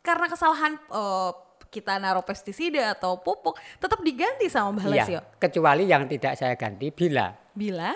[0.04, 1.34] karena kesalahan uh,
[1.74, 5.18] kita naruh pestisida atau pupuk tetap diganti sama Lesio.
[5.18, 7.34] Iya, kecuali yang tidak saya ganti bila.
[7.54, 7.90] Bila?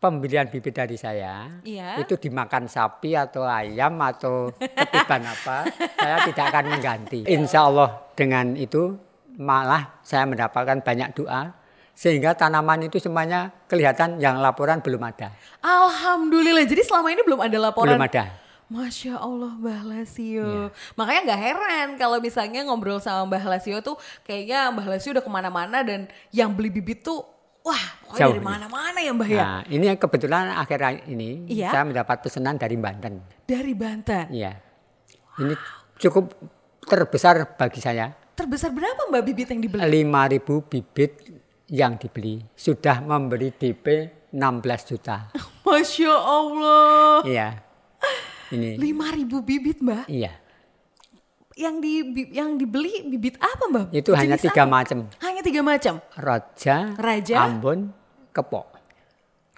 [0.00, 2.00] pembelian bibit dari saya iya.
[2.00, 5.68] itu dimakan sapi atau ayam atau ketiban apa
[6.00, 9.00] saya tidak akan mengganti insya Allah dengan itu
[9.40, 11.56] malah saya mendapatkan banyak doa
[11.96, 15.32] sehingga tanaman itu semuanya kelihatan yang laporan belum ada
[15.64, 18.24] Alhamdulillah jadi selama ini belum ada laporan belum ada
[18.70, 20.46] Masya Allah Mbah Lasio.
[20.46, 20.66] Ya.
[20.94, 25.32] Makanya nggak heran kalau misalnya ngobrol sama Mbah Lasio tuh kayaknya Mbah Lasio udah ke
[25.32, 27.26] mana-mana dan yang beli bibit tuh
[27.60, 27.84] Wah,
[28.16, 28.32] Jauh.
[28.32, 29.42] dari mana-mana ya Mbak ya?
[29.42, 30.80] Nah, ini kebetulan akhir
[31.10, 31.74] ini iya?
[31.74, 33.20] saya mendapat pesanan dari Banten.
[33.44, 34.26] Dari Banten?
[34.32, 34.54] Iya.
[35.42, 35.54] Ini
[36.00, 36.30] cukup
[36.84, 38.12] terbesar bagi saya.
[38.34, 39.82] Terbesar berapa Mbak bibit yang dibeli?
[40.04, 41.12] 5000 bibit
[41.68, 42.40] yang dibeli.
[42.56, 43.86] Sudah memberi DP
[44.32, 45.28] 16 juta.
[45.66, 47.20] Masya Allah.
[47.28, 47.48] Iya.
[48.50, 48.80] Ini.
[48.80, 50.04] 5000 bibit Mbak?
[50.08, 50.32] Iya
[51.60, 51.92] yang di
[52.32, 53.86] yang dibeli bibit apa mbak?
[53.92, 54.98] Itu Jenis hanya tiga macam.
[55.20, 55.94] Hanya tiga macam.
[56.16, 57.92] Raja, Raja, Ambon,
[58.32, 58.79] Kepok.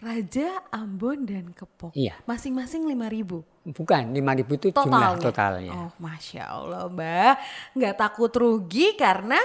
[0.03, 1.95] Raja, Ambon dan Kepok.
[1.95, 2.19] Iya.
[2.27, 3.47] Masing-masing lima ribu.
[3.63, 4.91] Bukan lima ribu itu totalnya.
[4.91, 5.73] jumlah totalnya.
[5.79, 7.35] Oh masya Allah mbak,
[7.79, 9.39] nggak takut rugi karena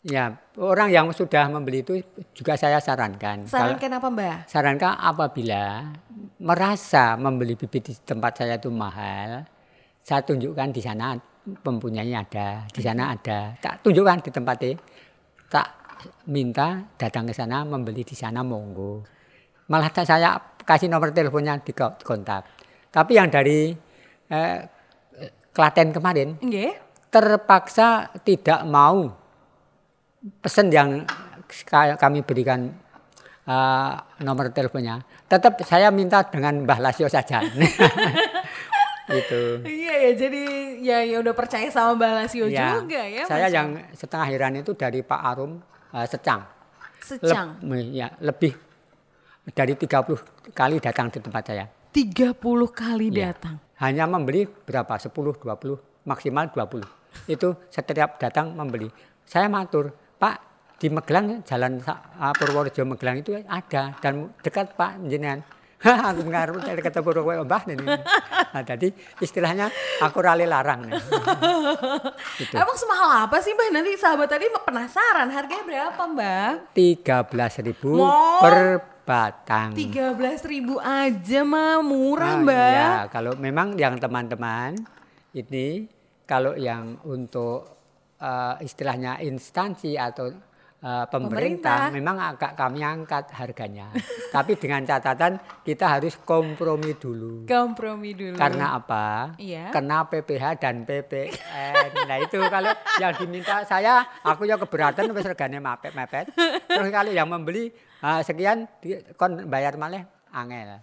[0.00, 2.00] Ya, orang yang sudah membeli itu
[2.32, 3.44] juga saya sarankan.
[3.44, 4.36] Sarankan apa Mbak?
[4.48, 5.92] Sarankan apabila
[6.40, 9.44] merasa membeli bibit di tempat saya itu mahal,
[10.00, 13.52] saya tunjukkan di sana mempunyai ada, di sana ada.
[13.60, 14.72] Tak tunjukkan di tempatnya.
[15.52, 15.68] Tak
[16.32, 19.19] minta datang ke sana membeli di sana monggo.
[19.70, 20.34] Malah saya
[20.66, 22.42] kasih nomor teleponnya di kontak.
[22.90, 23.70] Tapi yang dari
[24.30, 24.58] eh,
[25.50, 26.78] Klaten kemarin okay.
[27.10, 29.10] terpaksa tidak mau
[30.38, 31.02] pesan yang
[31.98, 32.70] kami berikan
[33.50, 35.02] uh, nomor teleponnya.
[35.26, 37.42] Tetap saya minta dengan Mbah Lasio saja.
[39.10, 39.66] gitu.
[39.66, 40.42] Iya ya, jadi
[40.78, 43.26] ya ya udah percaya sama Mbak Lasio ya, juga ya.
[43.26, 45.58] Saya yang setengah heran itu dari Pak Arum
[45.90, 46.46] uh, Secang.
[47.02, 47.58] Secang.
[47.66, 48.54] Le ya, lebih
[49.50, 51.64] dari 30 kali datang di tempat saya.
[51.90, 52.38] 30
[52.70, 53.30] kali ya.
[53.30, 53.58] datang.
[53.82, 54.94] Hanya membeli berapa?
[54.94, 56.86] 10, 20, maksimal 20.
[57.26, 58.86] Itu setiap datang membeli.
[59.26, 60.36] Saya matur, Pak,
[60.78, 61.82] di Megelang jalan
[62.38, 65.44] Purworejo Megelang itu ada dan dekat Pak jenengan
[66.12, 67.88] aku ngarep dari kata burung kowe mbah ini.
[68.52, 69.72] Nah, jadi istilahnya
[70.04, 70.92] aku rale larang.
[72.36, 72.52] Gitu.
[72.52, 73.68] Emang semahal apa sih Mbah?
[73.72, 76.76] Nanti sahabat tadi penasaran harganya berapa Mbah?
[76.76, 77.96] Tiga belas ribu
[78.44, 79.74] per batang.
[79.74, 82.70] Tiga belas ribu aja mah murah nah, Mbah.
[82.72, 84.76] Ya kalau memang yang teman-teman
[85.34, 85.86] ini
[86.26, 87.66] kalau yang untuk
[88.20, 90.30] uh, istilahnya instansi atau
[90.80, 93.92] uh, pemerintah, pemerintah memang agak kami angkat harganya.
[94.34, 97.44] Tapi dengan catatan kita harus kompromi dulu.
[97.44, 98.36] Kompromi dulu.
[98.36, 99.36] Karena apa?
[99.36, 99.72] Iya.
[99.72, 101.88] Karena PPH dan PPN.
[102.08, 106.32] nah itu kalau yang diminta saya, aku ya keberatan wis regane mepet-mepet.
[106.66, 107.72] Terus kalau yang membeli
[108.04, 108.68] uh, sekian
[109.16, 110.80] kon bayar malah angel.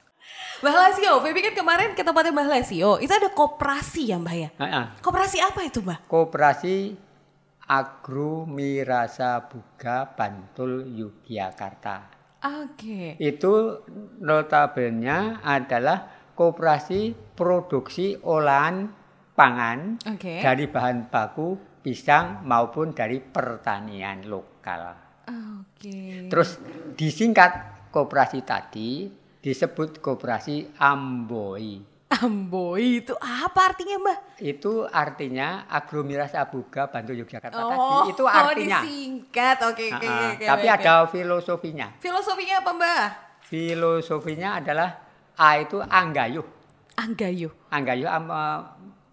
[0.57, 4.49] Mbah Lasio, Febi kan kemarin ke tempatnya Mbah Lasio, itu ada koperasi ya Mbah ya?
[4.57, 4.85] Uh -uh.
[4.99, 6.03] Koperasi apa itu Mbah?
[6.09, 6.97] Koperasi
[7.67, 12.15] Agro Mirasa Buga Bantul Yogyakarta.
[12.47, 12.71] Oke.
[12.73, 13.07] Okay.
[13.19, 13.83] Itu
[14.23, 18.87] notabene adalah koperasi produksi olahan
[19.35, 20.39] pangan okay.
[20.39, 24.95] dari bahan baku pisang maupun dari pertanian lokal.
[25.27, 25.75] Oke.
[25.75, 26.31] Okay.
[26.31, 26.61] Terus
[26.95, 27.51] disingkat
[27.91, 29.11] koperasi tadi
[29.43, 31.96] disebut koperasi Amboi.
[32.07, 34.39] Amboi itu apa artinya mbak?
[34.39, 38.15] Itu artinya Agromiras Abuga Bantu Yogyakarta oh, tadi.
[38.15, 38.79] Itu artinya.
[38.79, 40.07] Oh disingkat, oke okay, oke.
[40.07, 40.77] Okay, okay, tapi okay.
[40.79, 41.87] ada filosofinya.
[41.99, 43.05] Filosofinya apa mbak?
[43.43, 44.89] Filosofinya adalah
[45.35, 46.47] A itu anggayuh.
[46.95, 47.51] Anggayuh.
[47.69, 48.31] Anggayuh um,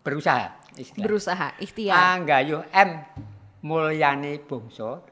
[0.07, 0.55] berusaha.
[0.79, 1.05] Istilah.
[1.05, 1.99] Berusaha, ikhtiar.
[2.19, 2.91] Anggayuh M
[3.67, 5.03] mulyani bungso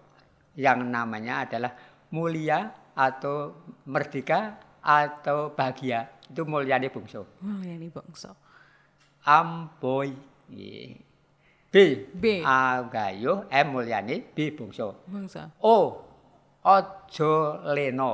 [0.55, 1.73] yang namanya adalah
[2.13, 7.29] mulia atau merdeka atau bahagia itu mulyani bungso.
[7.45, 8.33] Mulyani bungso.
[9.29, 10.17] Amboy.
[11.73, 11.75] B.
[12.13, 12.25] B.
[12.41, 15.05] Agayuh M mulyani B bungso.
[15.05, 15.45] Bungso.
[15.61, 15.77] O.
[16.65, 17.33] Ojo
[17.77, 18.13] leno.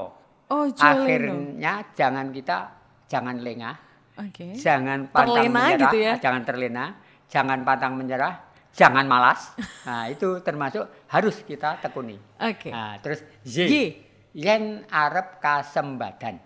[0.50, 1.94] Ojo Akhirnya leno.
[1.94, 2.58] jangan kita
[3.06, 3.76] jangan lengah.
[4.18, 4.58] Okay.
[4.58, 6.14] Jangan pantang terlena menyerah, gitu ya?
[6.18, 6.84] jangan terlena,
[7.30, 8.34] jangan pantang menyerah,
[8.74, 9.54] jangan malas.
[9.86, 12.18] nah, itu termasuk harus kita tekuni.
[12.18, 12.66] Oke.
[12.66, 12.72] Okay.
[12.74, 13.70] Nah, terus Z.
[13.70, 14.08] Y.
[14.34, 16.36] Yen arep kasembadan.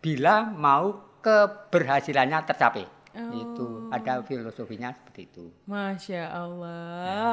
[0.00, 2.86] Bila mau keberhasilannya tercapai.
[3.16, 3.32] Oh.
[3.34, 5.50] Itu ada filosofinya seperti itu.
[5.66, 7.02] Masya Allah.
[7.02, 7.26] Ya.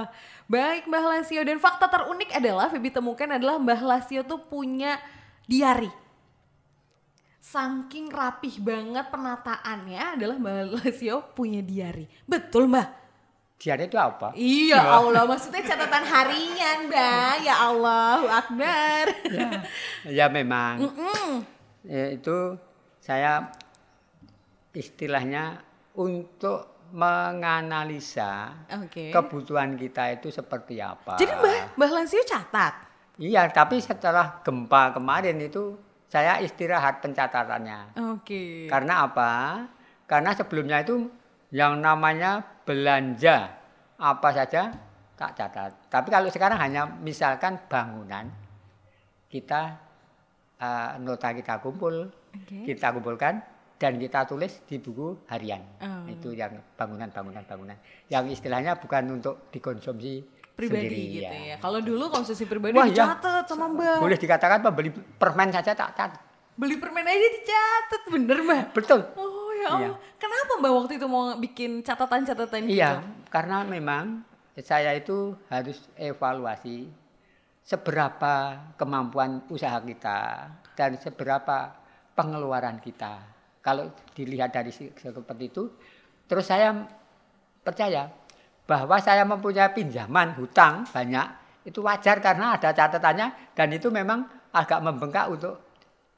[0.50, 4.98] Baik Mbah Lasio dan fakta terunik adalah Febi temukan adalah Mbah Lasio tuh punya
[5.46, 5.92] diari.
[7.44, 12.10] Saking rapih banget penataannya adalah Mbah Lasio punya diari.
[12.26, 12.88] Betul Mbah?
[13.60, 14.32] Diari itu apa?
[14.34, 17.32] Iya Allah, maksudnya catatan harian Mbah.
[17.44, 19.06] Ya Allah, Akbar.
[19.28, 19.48] Ya,
[20.08, 20.80] ya memang.
[20.80, 21.30] Mm -mm.
[21.84, 22.56] Ya, itu
[23.04, 23.52] saya
[24.74, 25.62] istilahnya
[25.98, 29.10] untuk menganalisa okay.
[29.10, 31.18] kebutuhan kita itu seperti apa.
[31.18, 32.74] Jadi Mbah, Mbah Lansio catat?
[33.18, 35.78] Iya, tapi setelah gempa kemarin itu
[36.10, 37.98] saya istirahat pencatatannya.
[38.14, 38.26] Oke.
[38.26, 38.54] Okay.
[38.70, 39.66] Karena apa?
[40.06, 41.10] Karena sebelumnya itu
[41.50, 43.54] yang namanya belanja
[43.98, 44.74] apa saja
[45.18, 45.72] tak catat.
[45.90, 48.30] Tapi kalau sekarang hanya misalkan bangunan,
[49.30, 49.78] kita
[50.62, 52.66] uh, nota kita kumpul, okay.
[52.66, 53.42] kita kumpulkan,
[53.84, 55.60] dan kita tulis di buku harian.
[55.84, 56.08] Oh.
[56.08, 57.76] Itu yang bangunan-bangunan bangunan.
[58.08, 60.24] Yang istilahnya bukan untuk dikonsumsi
[60.56, 61.32] pribadi sendiri, gitu ya.
[61.52, 61.56] ya.
[61.60, 62.96] Kalau dulu konsumsi pribadi Wah, ya.
[62.96, 63.50] dicatat ya.
[63.52, 64.00] sama Mbak.
[64.00, 66.24] Boleh dikatakan Mbak beli permen saja tak catat.
[66.56, 68.64] Beli permen aja dicatat, bener Mbak?
[68.72, 69.00] Betul.
[69.20, 70.00] Oh ya Allah.
[70.00, 70.16] Iya.
[70.16, 72.80] Kenapa Mbak waktu itu mau bikin catatan-catatan gitu?
[72.80, 74.24] Iya, karena memang
[74.64, 76.88] saya itu harus evaluasi
[77.68, 80.48] seberapa kemampuan usaha kita
[80.80, 81.76] dan seberapa
[82.14, 85.72] pengeluaran kita kalau dilihat dari seperti itu,
[86.28, 86.84] terus saya
[87.64, 88.12] percaya
[88.68, 91.28] bahwa saya mempunyai pinjaman hutang banyak
[91.64, 95.64] itu wajar karena ada catatannya dan itu memang agak membengkak untuk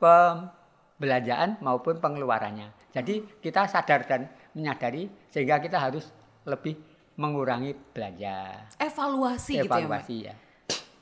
[0.02, 2.74] pembelanjaan maupun pengeluarannya.
[2.90, 4.26] Jadi kita sadar dan
[4.58, 6.10] menyadari sehingga kita harus
[6.50, 6.76] lebih
[7.16, 8.68] mengurangi belanja.
[8.82, 10.04] Evaluasi, Evaluasi gitu ya, Mbak?
[10.10, 10.36] ya.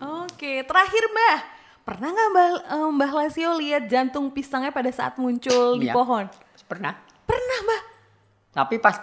[0.03, 1.37] Oke, terakhir Mbak,
[1.83, 6.23] Pernah nggak Mbah, eh, Mbah Lasio lihat jantung pisangnya pada saat muncul di iya, pohon?
[6.63, 6.95] Pernah.
[7.27, 7.81] Pernah Mbah.
[8.53, 8.95] Tapi pas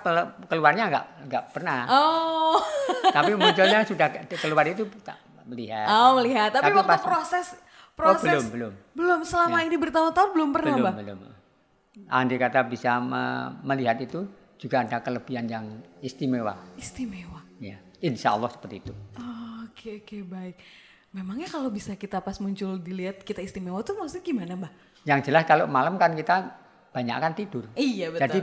[0.48, 1.84] keluarnya nggak nggak pernah.
[1.92, 2.56] Oh.
[3.16, 4.08] Tapi munculnya sudah
[4.40, 5.86] keluar itu tak melihat.
[5.92, 6.56] Oh melihat.
[6.56, 7.46] Tapi, Tapi waktu pas, proses
[7.92, 8.72] proses oh, belum belum.
[8.96, 9.68] Belum selama ya.
[9.68, 10.94] ini bertahun-tahun belum pernah belum, Mbah.
[11.04, 11.18] Belum
[12.08, 14.24] Andai kata bisa me melihat itu
[14.56, 15.66] juga ada kelebihan yang
[16.00, 16.56] istimewa.
[16.80, 17.44] Istimewa.
[17.60, 18.92] Ya, insya Allah seperti itu.
[18.92, 20.56] Oke oh, oke okay, okay, baik.
[21.10, 24.72] Memangnya kalau bisa kita pas muncul dilihat kita istimewa tuh maksudnya gimana mbak?
[25.02, 26.54] Yang jelas kalau malam kan kita
[26.94, 27.64] banyak kan tidur.
[27.74, 28.22] Iya betul.
[28.22, 28.38] Jadi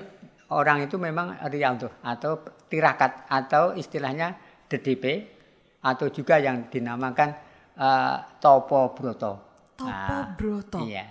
[0.52, 4.36] orang itu memang riang tuh atau tirakat atau istilahnya
[4.68, 5.32] DDP
[5.80, 7.40] atau juga yang dinamakan
[7.80, 9.32] uh, topo broto.
[9.80, 10.84] Topo nah, broto.
[10.84, 11.08] Iya.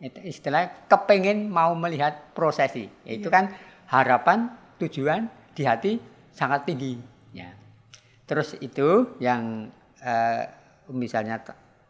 [0.00, 2.88] Itu istilahnya kepengen mau melihat prosesi.
[3.04, 3.36] Itu iya.
[3.36, 3.44] kan
[3.92, 4.48] harapan,
[4.80, 6.00] tujuan di hati
[6.32, 6.96] sangat tinggi.
[7.36, 7.52] Ya.
[8.24, 9.68] Terus itu yang
[10.00, 10.55] uh,
[10.92, 11.42] misalnya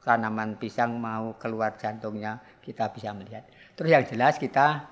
[0.05, 3.44] tanaman pisang mau keluar jantungnya kita bisa melihat.
[3.74, 4.86] Terus yang jelas kita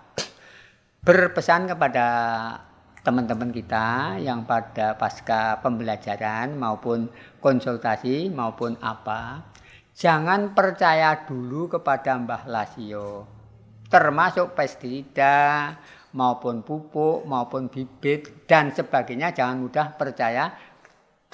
[1.04, 2.06] berpesan kepada
[3.04, 7.12] teman-teman kita yang pada pasca pembelajaran maupun
[7.44, 9.44] konsultasi maupun apa
[9.92, 13.28] jangan percaya dulu kepada Mbah Lasio
[13.92, 15.76] termasuk pestisida
[16.16, 20.56] maupun pupuk maupun bibit dan sebagainya jangan mudah percaya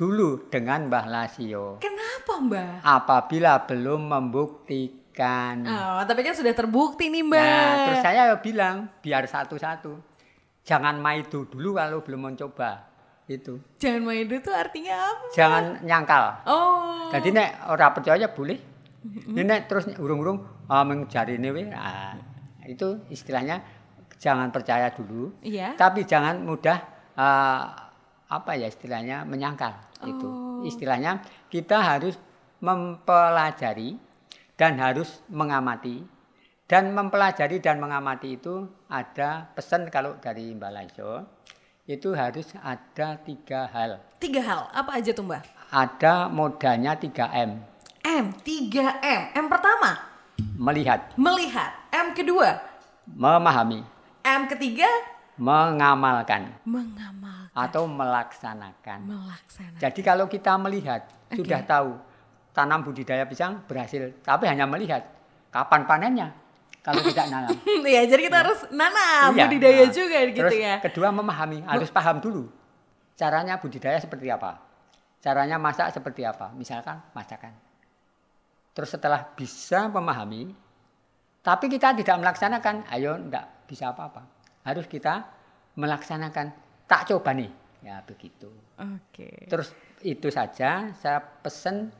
[0.00, 1.76] dulu dengan Mbah Lasio.
[1.76, 2.80] Kenapa Mbah?
[2.80, 5.56] Apabila belum membuktikan kan.
[5.68, 7.44] Oh, tapi kan sudah terbukti nih Mbak.
[7.44, 9.92] Nah, terus saya bilang biar satu-satu.
[10.64, 12.88] Jangan maido dulu kalau belum mencoba.
[13.28, 13.60] Itu.
[13.76, 15.24] Jangan maido itu artinya apa?
[15.36, 16.24] Jangan nyangkal.
[16.48, 17.12] Oh.
[17.12, 18.58] Jadi nek ora percaya boleh.
[19.04, 19.36] Mm-hmm.
[19.36, 22.16] Ini nek terus urung-urung oh, mencari ini nah,
[22.64, 23.60] itu istilahnya
[24.16, 25.36] jangan percaya dulu.
[25.44, 25.76] Iya.
[25.76, 26.78] Tapi jangan mudah
[27.16, 27.62] uh,
[28.30, 30.08] apa ya istilahnya menyangkal oh.
[30.08, 30.28] itu.
[30.68, 32.16] Istilahnya kita harus
[32.60, 33.96] mempelajari
[34.56, 36.04] dan harus mengamati
[36.68, 41.26] dan mempelajari dan mengamati itu ada pesan kalau dari Mbak Laiso
[41.88, 43.98] itu harus ada tiga hal.
[44.22, 45.42] Tiga hal apa aja tuh Mbak?
[45.74, 47.50] Ada modalnya 3 M.
[48.06, 49.22] M 3 M.
[49.34, 49.98] M pertama
[50.54, 51.10] melihat.
[51.18, 51.72] Melihat.
[51.90, 52.62] M kedua
[53.06, 53.82] memahami.
[54.22, 54.86] M ketiga
[55.40, 56.52] mengamalkan.
[56.68, 57.56] Mengamalkan.
[57.56, 58.98] Atau melaksanakan.
[59.08, 59.80] Melaksanakan.
[59.80, 61.40] Jadi kalau kita melihat okay.
[61.40, 61.96] sudah tahu
[62.52, 65.08] tanam budidaya pisang berhasil, tapi hanya melihat
[65.48, 66.28] kapan panennya
[66.84, 67.56] kalau tidak nanam.
[67.90, 68.42] Iya, jadi kita ya.
[68.44, 69.90] harus nanam iya, budidaya nah.
[69.90, 70.74] juga gitu Terus ya.
[70.84, 72.60] Kedua memahami, harus paham dulu
[73.20, 74.56] caranya budidaya seperti apa,
[75.20, 77.52] caranya masak seperti apa, misalkan masakan.
[78.72, 80.56] Terus setelah bisa memahami,
[81.44, 84.24] tapi kita tidak melaksanakan, ayo tidak bisa apa-apa.
[84.64, 85.26] Harus kita
[85.76, 86.52] melaksanakan.
[86.84, 87.50] Tak coba nih,
[87.84, 88.50] ya begitu.
[88.76, 89.00] Oke.
[89.12, 89.36] Okay.
[89.46, 89.72] Terus
[90.04, 91.92] itu saja saya pesen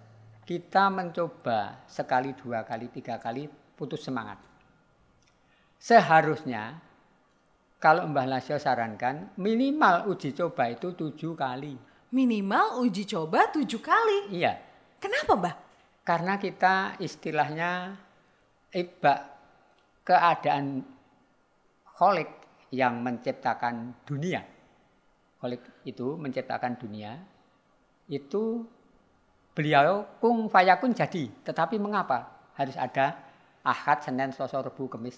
[0.44, 3.46] kita mencoba sekali, dua kali, tiga kali
[3.78, 4.36] putus semangat.
[5.80, 6.76] Seharusnya
[7.80, 11.78] kalau Mbah Lasio sarankan minimal uji coba itu tujuh kali.
[12.12, 14.36] Minimal uji coba tujuh kali?
[14.36, 14.58] Iya.
[15.00, 15.54] Kenapa Mbah?
[16.04, 17.94] Karena kita istilahnya
[18.74, 19.20] ibak
[20.04, 20.82] keadaan
[21.84, 22.39] kholik
[22.70, 24.42] yang menciptakan dunia.
[25.40, 27.18] Kholik itu menciptakan dunia
[28.10, 28.66] itu
[29.54, 31.30] beliau kung fayakun jadi.
[31.46, 33.18] Tetapi mengapa harus ada
[33.60, 35.16] Ahad, Senin, Selasa, Rebu, Kamis,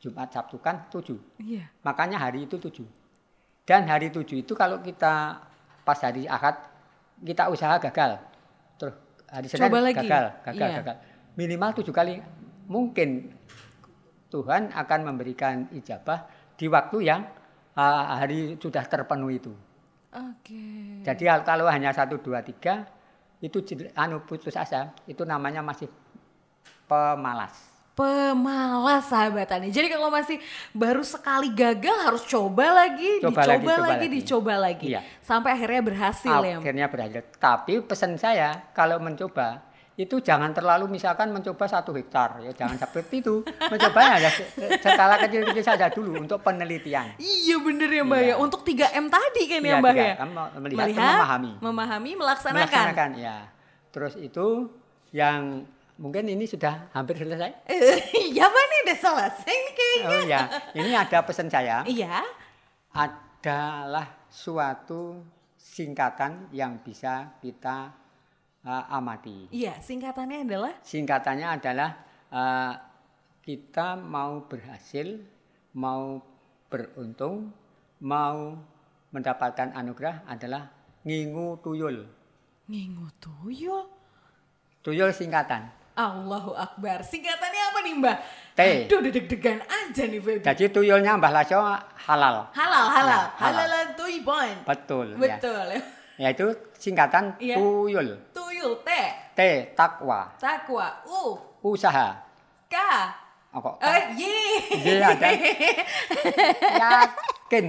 [0.00, 1.18] Jumat, Sabtu kan tujuh.
[1.38, 1.68] Iya.
[1.86, 2.86] Makanya hari itu tujuh.
[3.62, 5.38] Dan hari tujuh itu kalau kita
[5.86, 6.58] pas hari Ahad
[7.22, 8.18] kita usaha gagal,
[8.74, 8.94] terus
[9.30, 10.02] hari Senin Coba lagi.
[10.02, 10.78] gagal, gagal, iya.
[10.82, 10.96] gagal.
[11.38, 12.18] Minimal tujuh kali
[12.66, 13.30] mungkin
[14.32, 16.26] Tuhan akan memberikan ijabah
[16.62, 17.26] di waktu yang
[17.74, 19.50] uh, hari sudah terpenuhi itu.
[20.14, 20.54] Oke.
[20.54, 21.02] Okay.
[21.02, 22.86] Jadi kalau hanya satu dua tiga
[23.42, 23.58] itu
[23.98, 25.90] anu putus asa itu namanya masih
[26.86, 29.68] pemalas pemalas sahabat tani.
[29.68, 30.40] Jadi kalau masih
[30.72, 34.86] baru sekali gagal harus coba lagi, coba dicoba lagi, coba lagi, lagi, dicoba lagi.
[34.96, 35.00] Iya.
[35.20, 36.56] Sampai akhirnya berhasil akhirnya ya.
[36.64, 37.22] Akhirnya berhasil.
[37.36, 39.60] Tapi pesan saya kalau mencoba
[39.92, 44.30] itu jangan terlalu misalkan mencoba satu hektar ya jangan seperti itu mencobanya ya
[44.80, 47.12] skala kecil-kecil saja dulu untuk penelitian.
[47.20, 48.24] Iya bener ya mbak ya.
[48.24, 48.32] iya.
[48.32, 50.14] ya untuk 3 m tadi kan ya, ya mbak ya?
[50.56, 52.64] Melihat, melihat memahami memahami melaksanakan.
[52.64, 53.36] Melaksanakan ya
[53.92, 54.72] terus itu
[55.12, 55.68] yang
[56.00, 57.52] mungkin ini sudah hampir selesai?
[58.32, 60.08] Iya mbak ini udah selesai nih kayaknya.
[60.08, 61.84] Oh ya ini ada pesan saya.
[61.84, 62.24] Iya.
[62.96, 65.20] Adalah suatu
[65.60, 68.01] singkatan yang bisa kita
[68.66, 69.50] uh, amati.
[69.50, 70.72] Iya, singkatannya adalah?
[70.82, 71.90] Singkatannya adalah
[72.30, 72.72] uh,
[73.42, 75.18] kita mau berhasil,
[75.74, 76.22] mau
[76.70, 77.50] beruntung,
[78.02, 78.56] mau
[79.12, 80.72] mendapatkan anugerah adalah
[81.04, 82.06] ngingu tuyul.
[82.70, 83.84] Ngingu tuyul?
[84.82, 85.82] Tuyul singkatan.
[85.92, 87.04] Allahu Akbar.
[87.04, 88.16] Singkatannya apa nih Mbak?
[88.56, 88.60] T.
[88.88, 90.40] Aduh deg-degan aja nih Baby.
[90.40, 91.60] Jadi tuyulnya Mbah Lasyo
[92.08, 92.48] halal.
[92.56, 93.22] Halal, halal.
[93.28, 93.66] Ya, halal.
[93.68, 94.56] Halal tuyibon.
[94.64, 95.06] Betul.
[95.12, 95.20] Ya.
[95.20, 95.66] Betul.
[95.68, 95.80] Ya.
[96.16, 96.46] Yaitu
[96.80, 97.60] singkatan ya.
[97.60, 98.16] tuyul.
[98.32, 98.51] Tuyul
[98.82, 98.90] T.
[99.34, 99.40] T
[99.74, 100.30] takwa.
[100.38, 101.02] Takwa.
[101.06, 101.34] U.
[101.62, 102.18] Usaha.
[102.70, 102.76] K.
[103.52, 103.76] Oh, kok?
[103.84, 104.24] Eh, Y.
[104.80, 105.28] Y ada.
[106.82, 107.66] Yakin.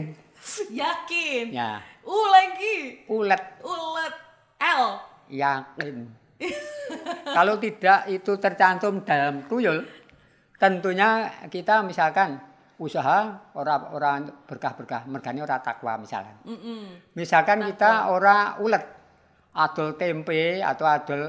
[0.71, 1.45] Yakin.
[1.51, 1.83] Ya.
[2.07, 3.03] U lagi.
[3.11, 3.43] Ulet.
[3.63, 4.13] Ulet.
[4.63, 4.83] L.
[5.27, 5.95] Yakin.
[7.23, 9.83] Kalau tidak itu tercantum dalam tuyul,
[10.59, 12.39] tentunya kita misalkan
[12.79, 16.35] usaha orang orang berkah-berkah mergane ora takwa misalkan.
[16.43, 16.81] Mm -mm.
[17.15, 19.02] Misalkan kita ora ulet
[19.53, 21.21] adol tempe atau adol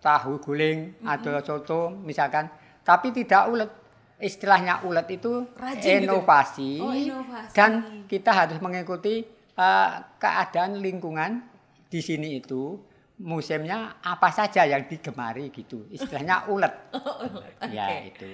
[0.00, 1.12] tahu guling, mm -mm.
[1.12, 2.48] adol soto misalkan,
[2.84, 3.70] tapi tidak ulet.
[4.16, 6.88] Istilahnya ulet itu Rajin inovasi, gitu.
[6.88, 7.70] oh, inovasi dan
[8.08, 9.20] kita harus mengikuti
[9.60, 11.44] uh, keadaan lingkungan
[11.92, 12.80] di sini itu
[13.20, 15.84] musimnya apa saja yang digemari gitu.
[15.92, 16.72] Istilahnya ulet.
[16.96, 17.44] oh.
[17.60, 17.76] Okay.
[17.76, 18.24] Ya itu.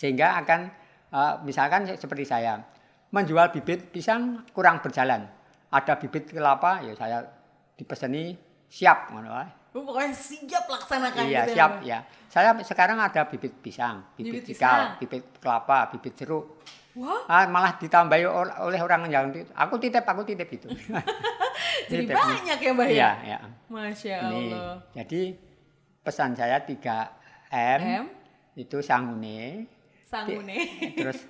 [0.00, 0.72] Sehingga akan
[1.12, 2.60] uh, misalkan seperti saya
[3.12, 5.28] menjual bibit pisang kurang berjalan.
[5.70, 7.20] Ada bibit kelapa ya saya
[7.80, 8.36] dipeseni
[8.68, 9.32] siap ngono
[9.70, 12.02] Oh, pokoknya siap laksanakan iya, gitu siap ya.
[12.26, 14.98] Saya sekarang ada bibit pisang, bibit, Bibit cikal, pisang.
[14.98, 16.58] bibit kelapa, bibit jeruk.
[16.98, 20.66] Wah, Ah, malah ditambahi ol- oleh orang yang aku titip, aku titip itu.
[21.90, 22.18] jadi Titip.
[22.18, 22.94] banyak ya Mbah ya?
[22.98, 23.38] Iya, ya.
[23.70, 24.74] Masya Nih, Allah.
[24.90, 25.22] jadi
[26.02, 27.06] pesan saya 3
[27.54, 28.04] M, M,
[28.58, 29.70] itu sangune,
[30.02, 30.58] sangune.
[30.98, 31.22] terus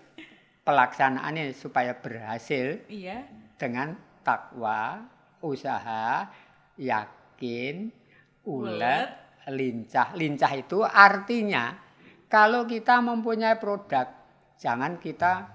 [0.64, 3.28] pelaksanaannya supaya berhasil iya.
[3.61, 5.05] dengan takwa,
[5.44, 6.24] usaha,
[6.81, 7.93] yakin,
[8.49, 9.09] Ulet.
[9.53, 10.16] lincah.
[10.16, 11.76] Lincah itu artinya
[12.31, 14.09] kalau kita mempunyai produk,
[14.57, 15.53] jangan kita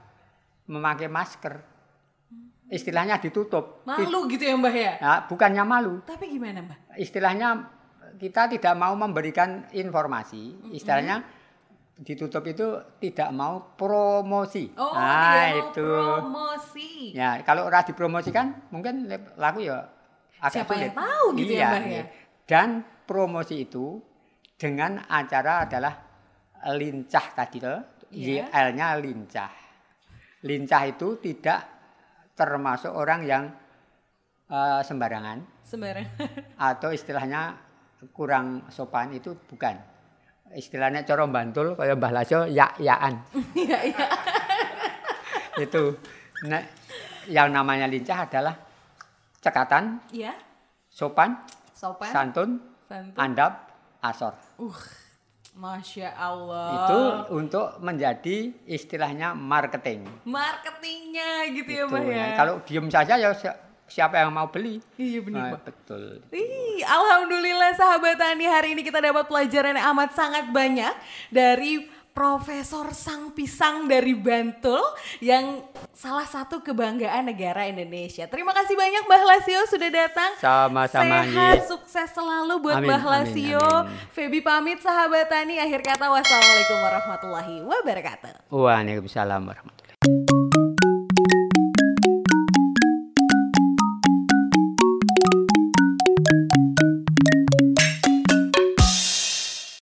[0.69, 1.73] memakai masker.
[2.65, 3.85] Istilahnya ditutup.
[3.85, 4.93] Malu gitu ya Mbah ya?
[4.97, 6.97] Nah, bukannya malu, Tapi gimana Mbah?
[6.97, 7.69] istilahnya
[8.17, 10.73] kita tidak mau memberikan informasi.
[10.73, 11.21] Istilahnya
[11.95, 14.67] ditutup itu tidak mau promosi.
[14.75, 15.85] Oh, nah, itu.
[15.85, 17.15] promosi.
[17.15, 19.07] Ya, kalau ora dipromosikan mungkin
[19.39, 19.94] laku ya
[20.39, 20.83] agak Siapa sulit.
[20.83, 21.87] yang tahu gitu ya, Iya, ya?
[21.87, 22.03] iya.
[22.45, 22.69] Dan
[23.05, 23.99] promosi itu
[24.55, 25.93] dengan acara adalah
[26.73, 27.81] lincah tadi loh.
[28.09, 28.47] Iya.
[28.49, 29.51] YL-nya lincah.
[30.45, 31.59] Lincah itu tidak
[32.33, 33.43] termasuk orang yang
[34.45, 36.05] eh, sembarangan Sembarang.
[36.69, 37.57] atau istilahnya
[38.13, 39.73] kurang sopan itu bukan.
[40.53, 43.17] Istilahnya coro bantul kayak Mbah Laso ya-yaan.
[43.57, 44.05] Iya, iya.
[45.57, 45.97] itu.
[46.45, 46.61] Nah,
[47.25, 48.53] yang namanya lincah adalah
[49.45, 50.33] cekatan, Iya.
[50.87, 51.37] sopan,
[51.71, 52.09] Sopan.
[52.09, 52.49] santun,
[52.83, 53.13] Santun.
[53.15, 53.69] andap,
[54.01, 54.33] asor.
[54.57, 54.73] Uh,
[55.55, 56.67] Masya Allah.
[56.75, 56.99] Itu
[57.31, 60.03] untuk menjadi istilahnya marketing.
[60.25, 61.83] marketingnya gitu ya.
[61.85, 62.11] Mbah ya.
[62.11, 64.83] Nah, Kalau diem saja ya si- siapa yang mau beli?
[64.95, 65.61] Iya benar Nah, Mbak.
[65.63, 66.03] betul.
[66.29, 70.91] Ih, Alhamdulillah sahabat Tani hari ini kita dapat pelajaran yang amat sangat banyak
[71.29, 74.79] dari Profesor Sang Pisang dari Bantul
[75.19, 78.23] yang salah satu kebanggaan negara Indonesia.
[78.31, 80.31] Terima kasih banyak Mbah Lasio sudah datang.
[80.39, 83.59] Sama-sama, Sehat, sukses selalu buat Amin, Mbah Lasio.
[83.59, 84.15] amin.
[84.15, 85.59] Feby pamit sahabat Tani.
[85.59, 88.47] Akhir kata wassalamualaikum warahmatullahi wabarakatuh.
[88.47, 90.34] Waalaikumsalam warahmatullahi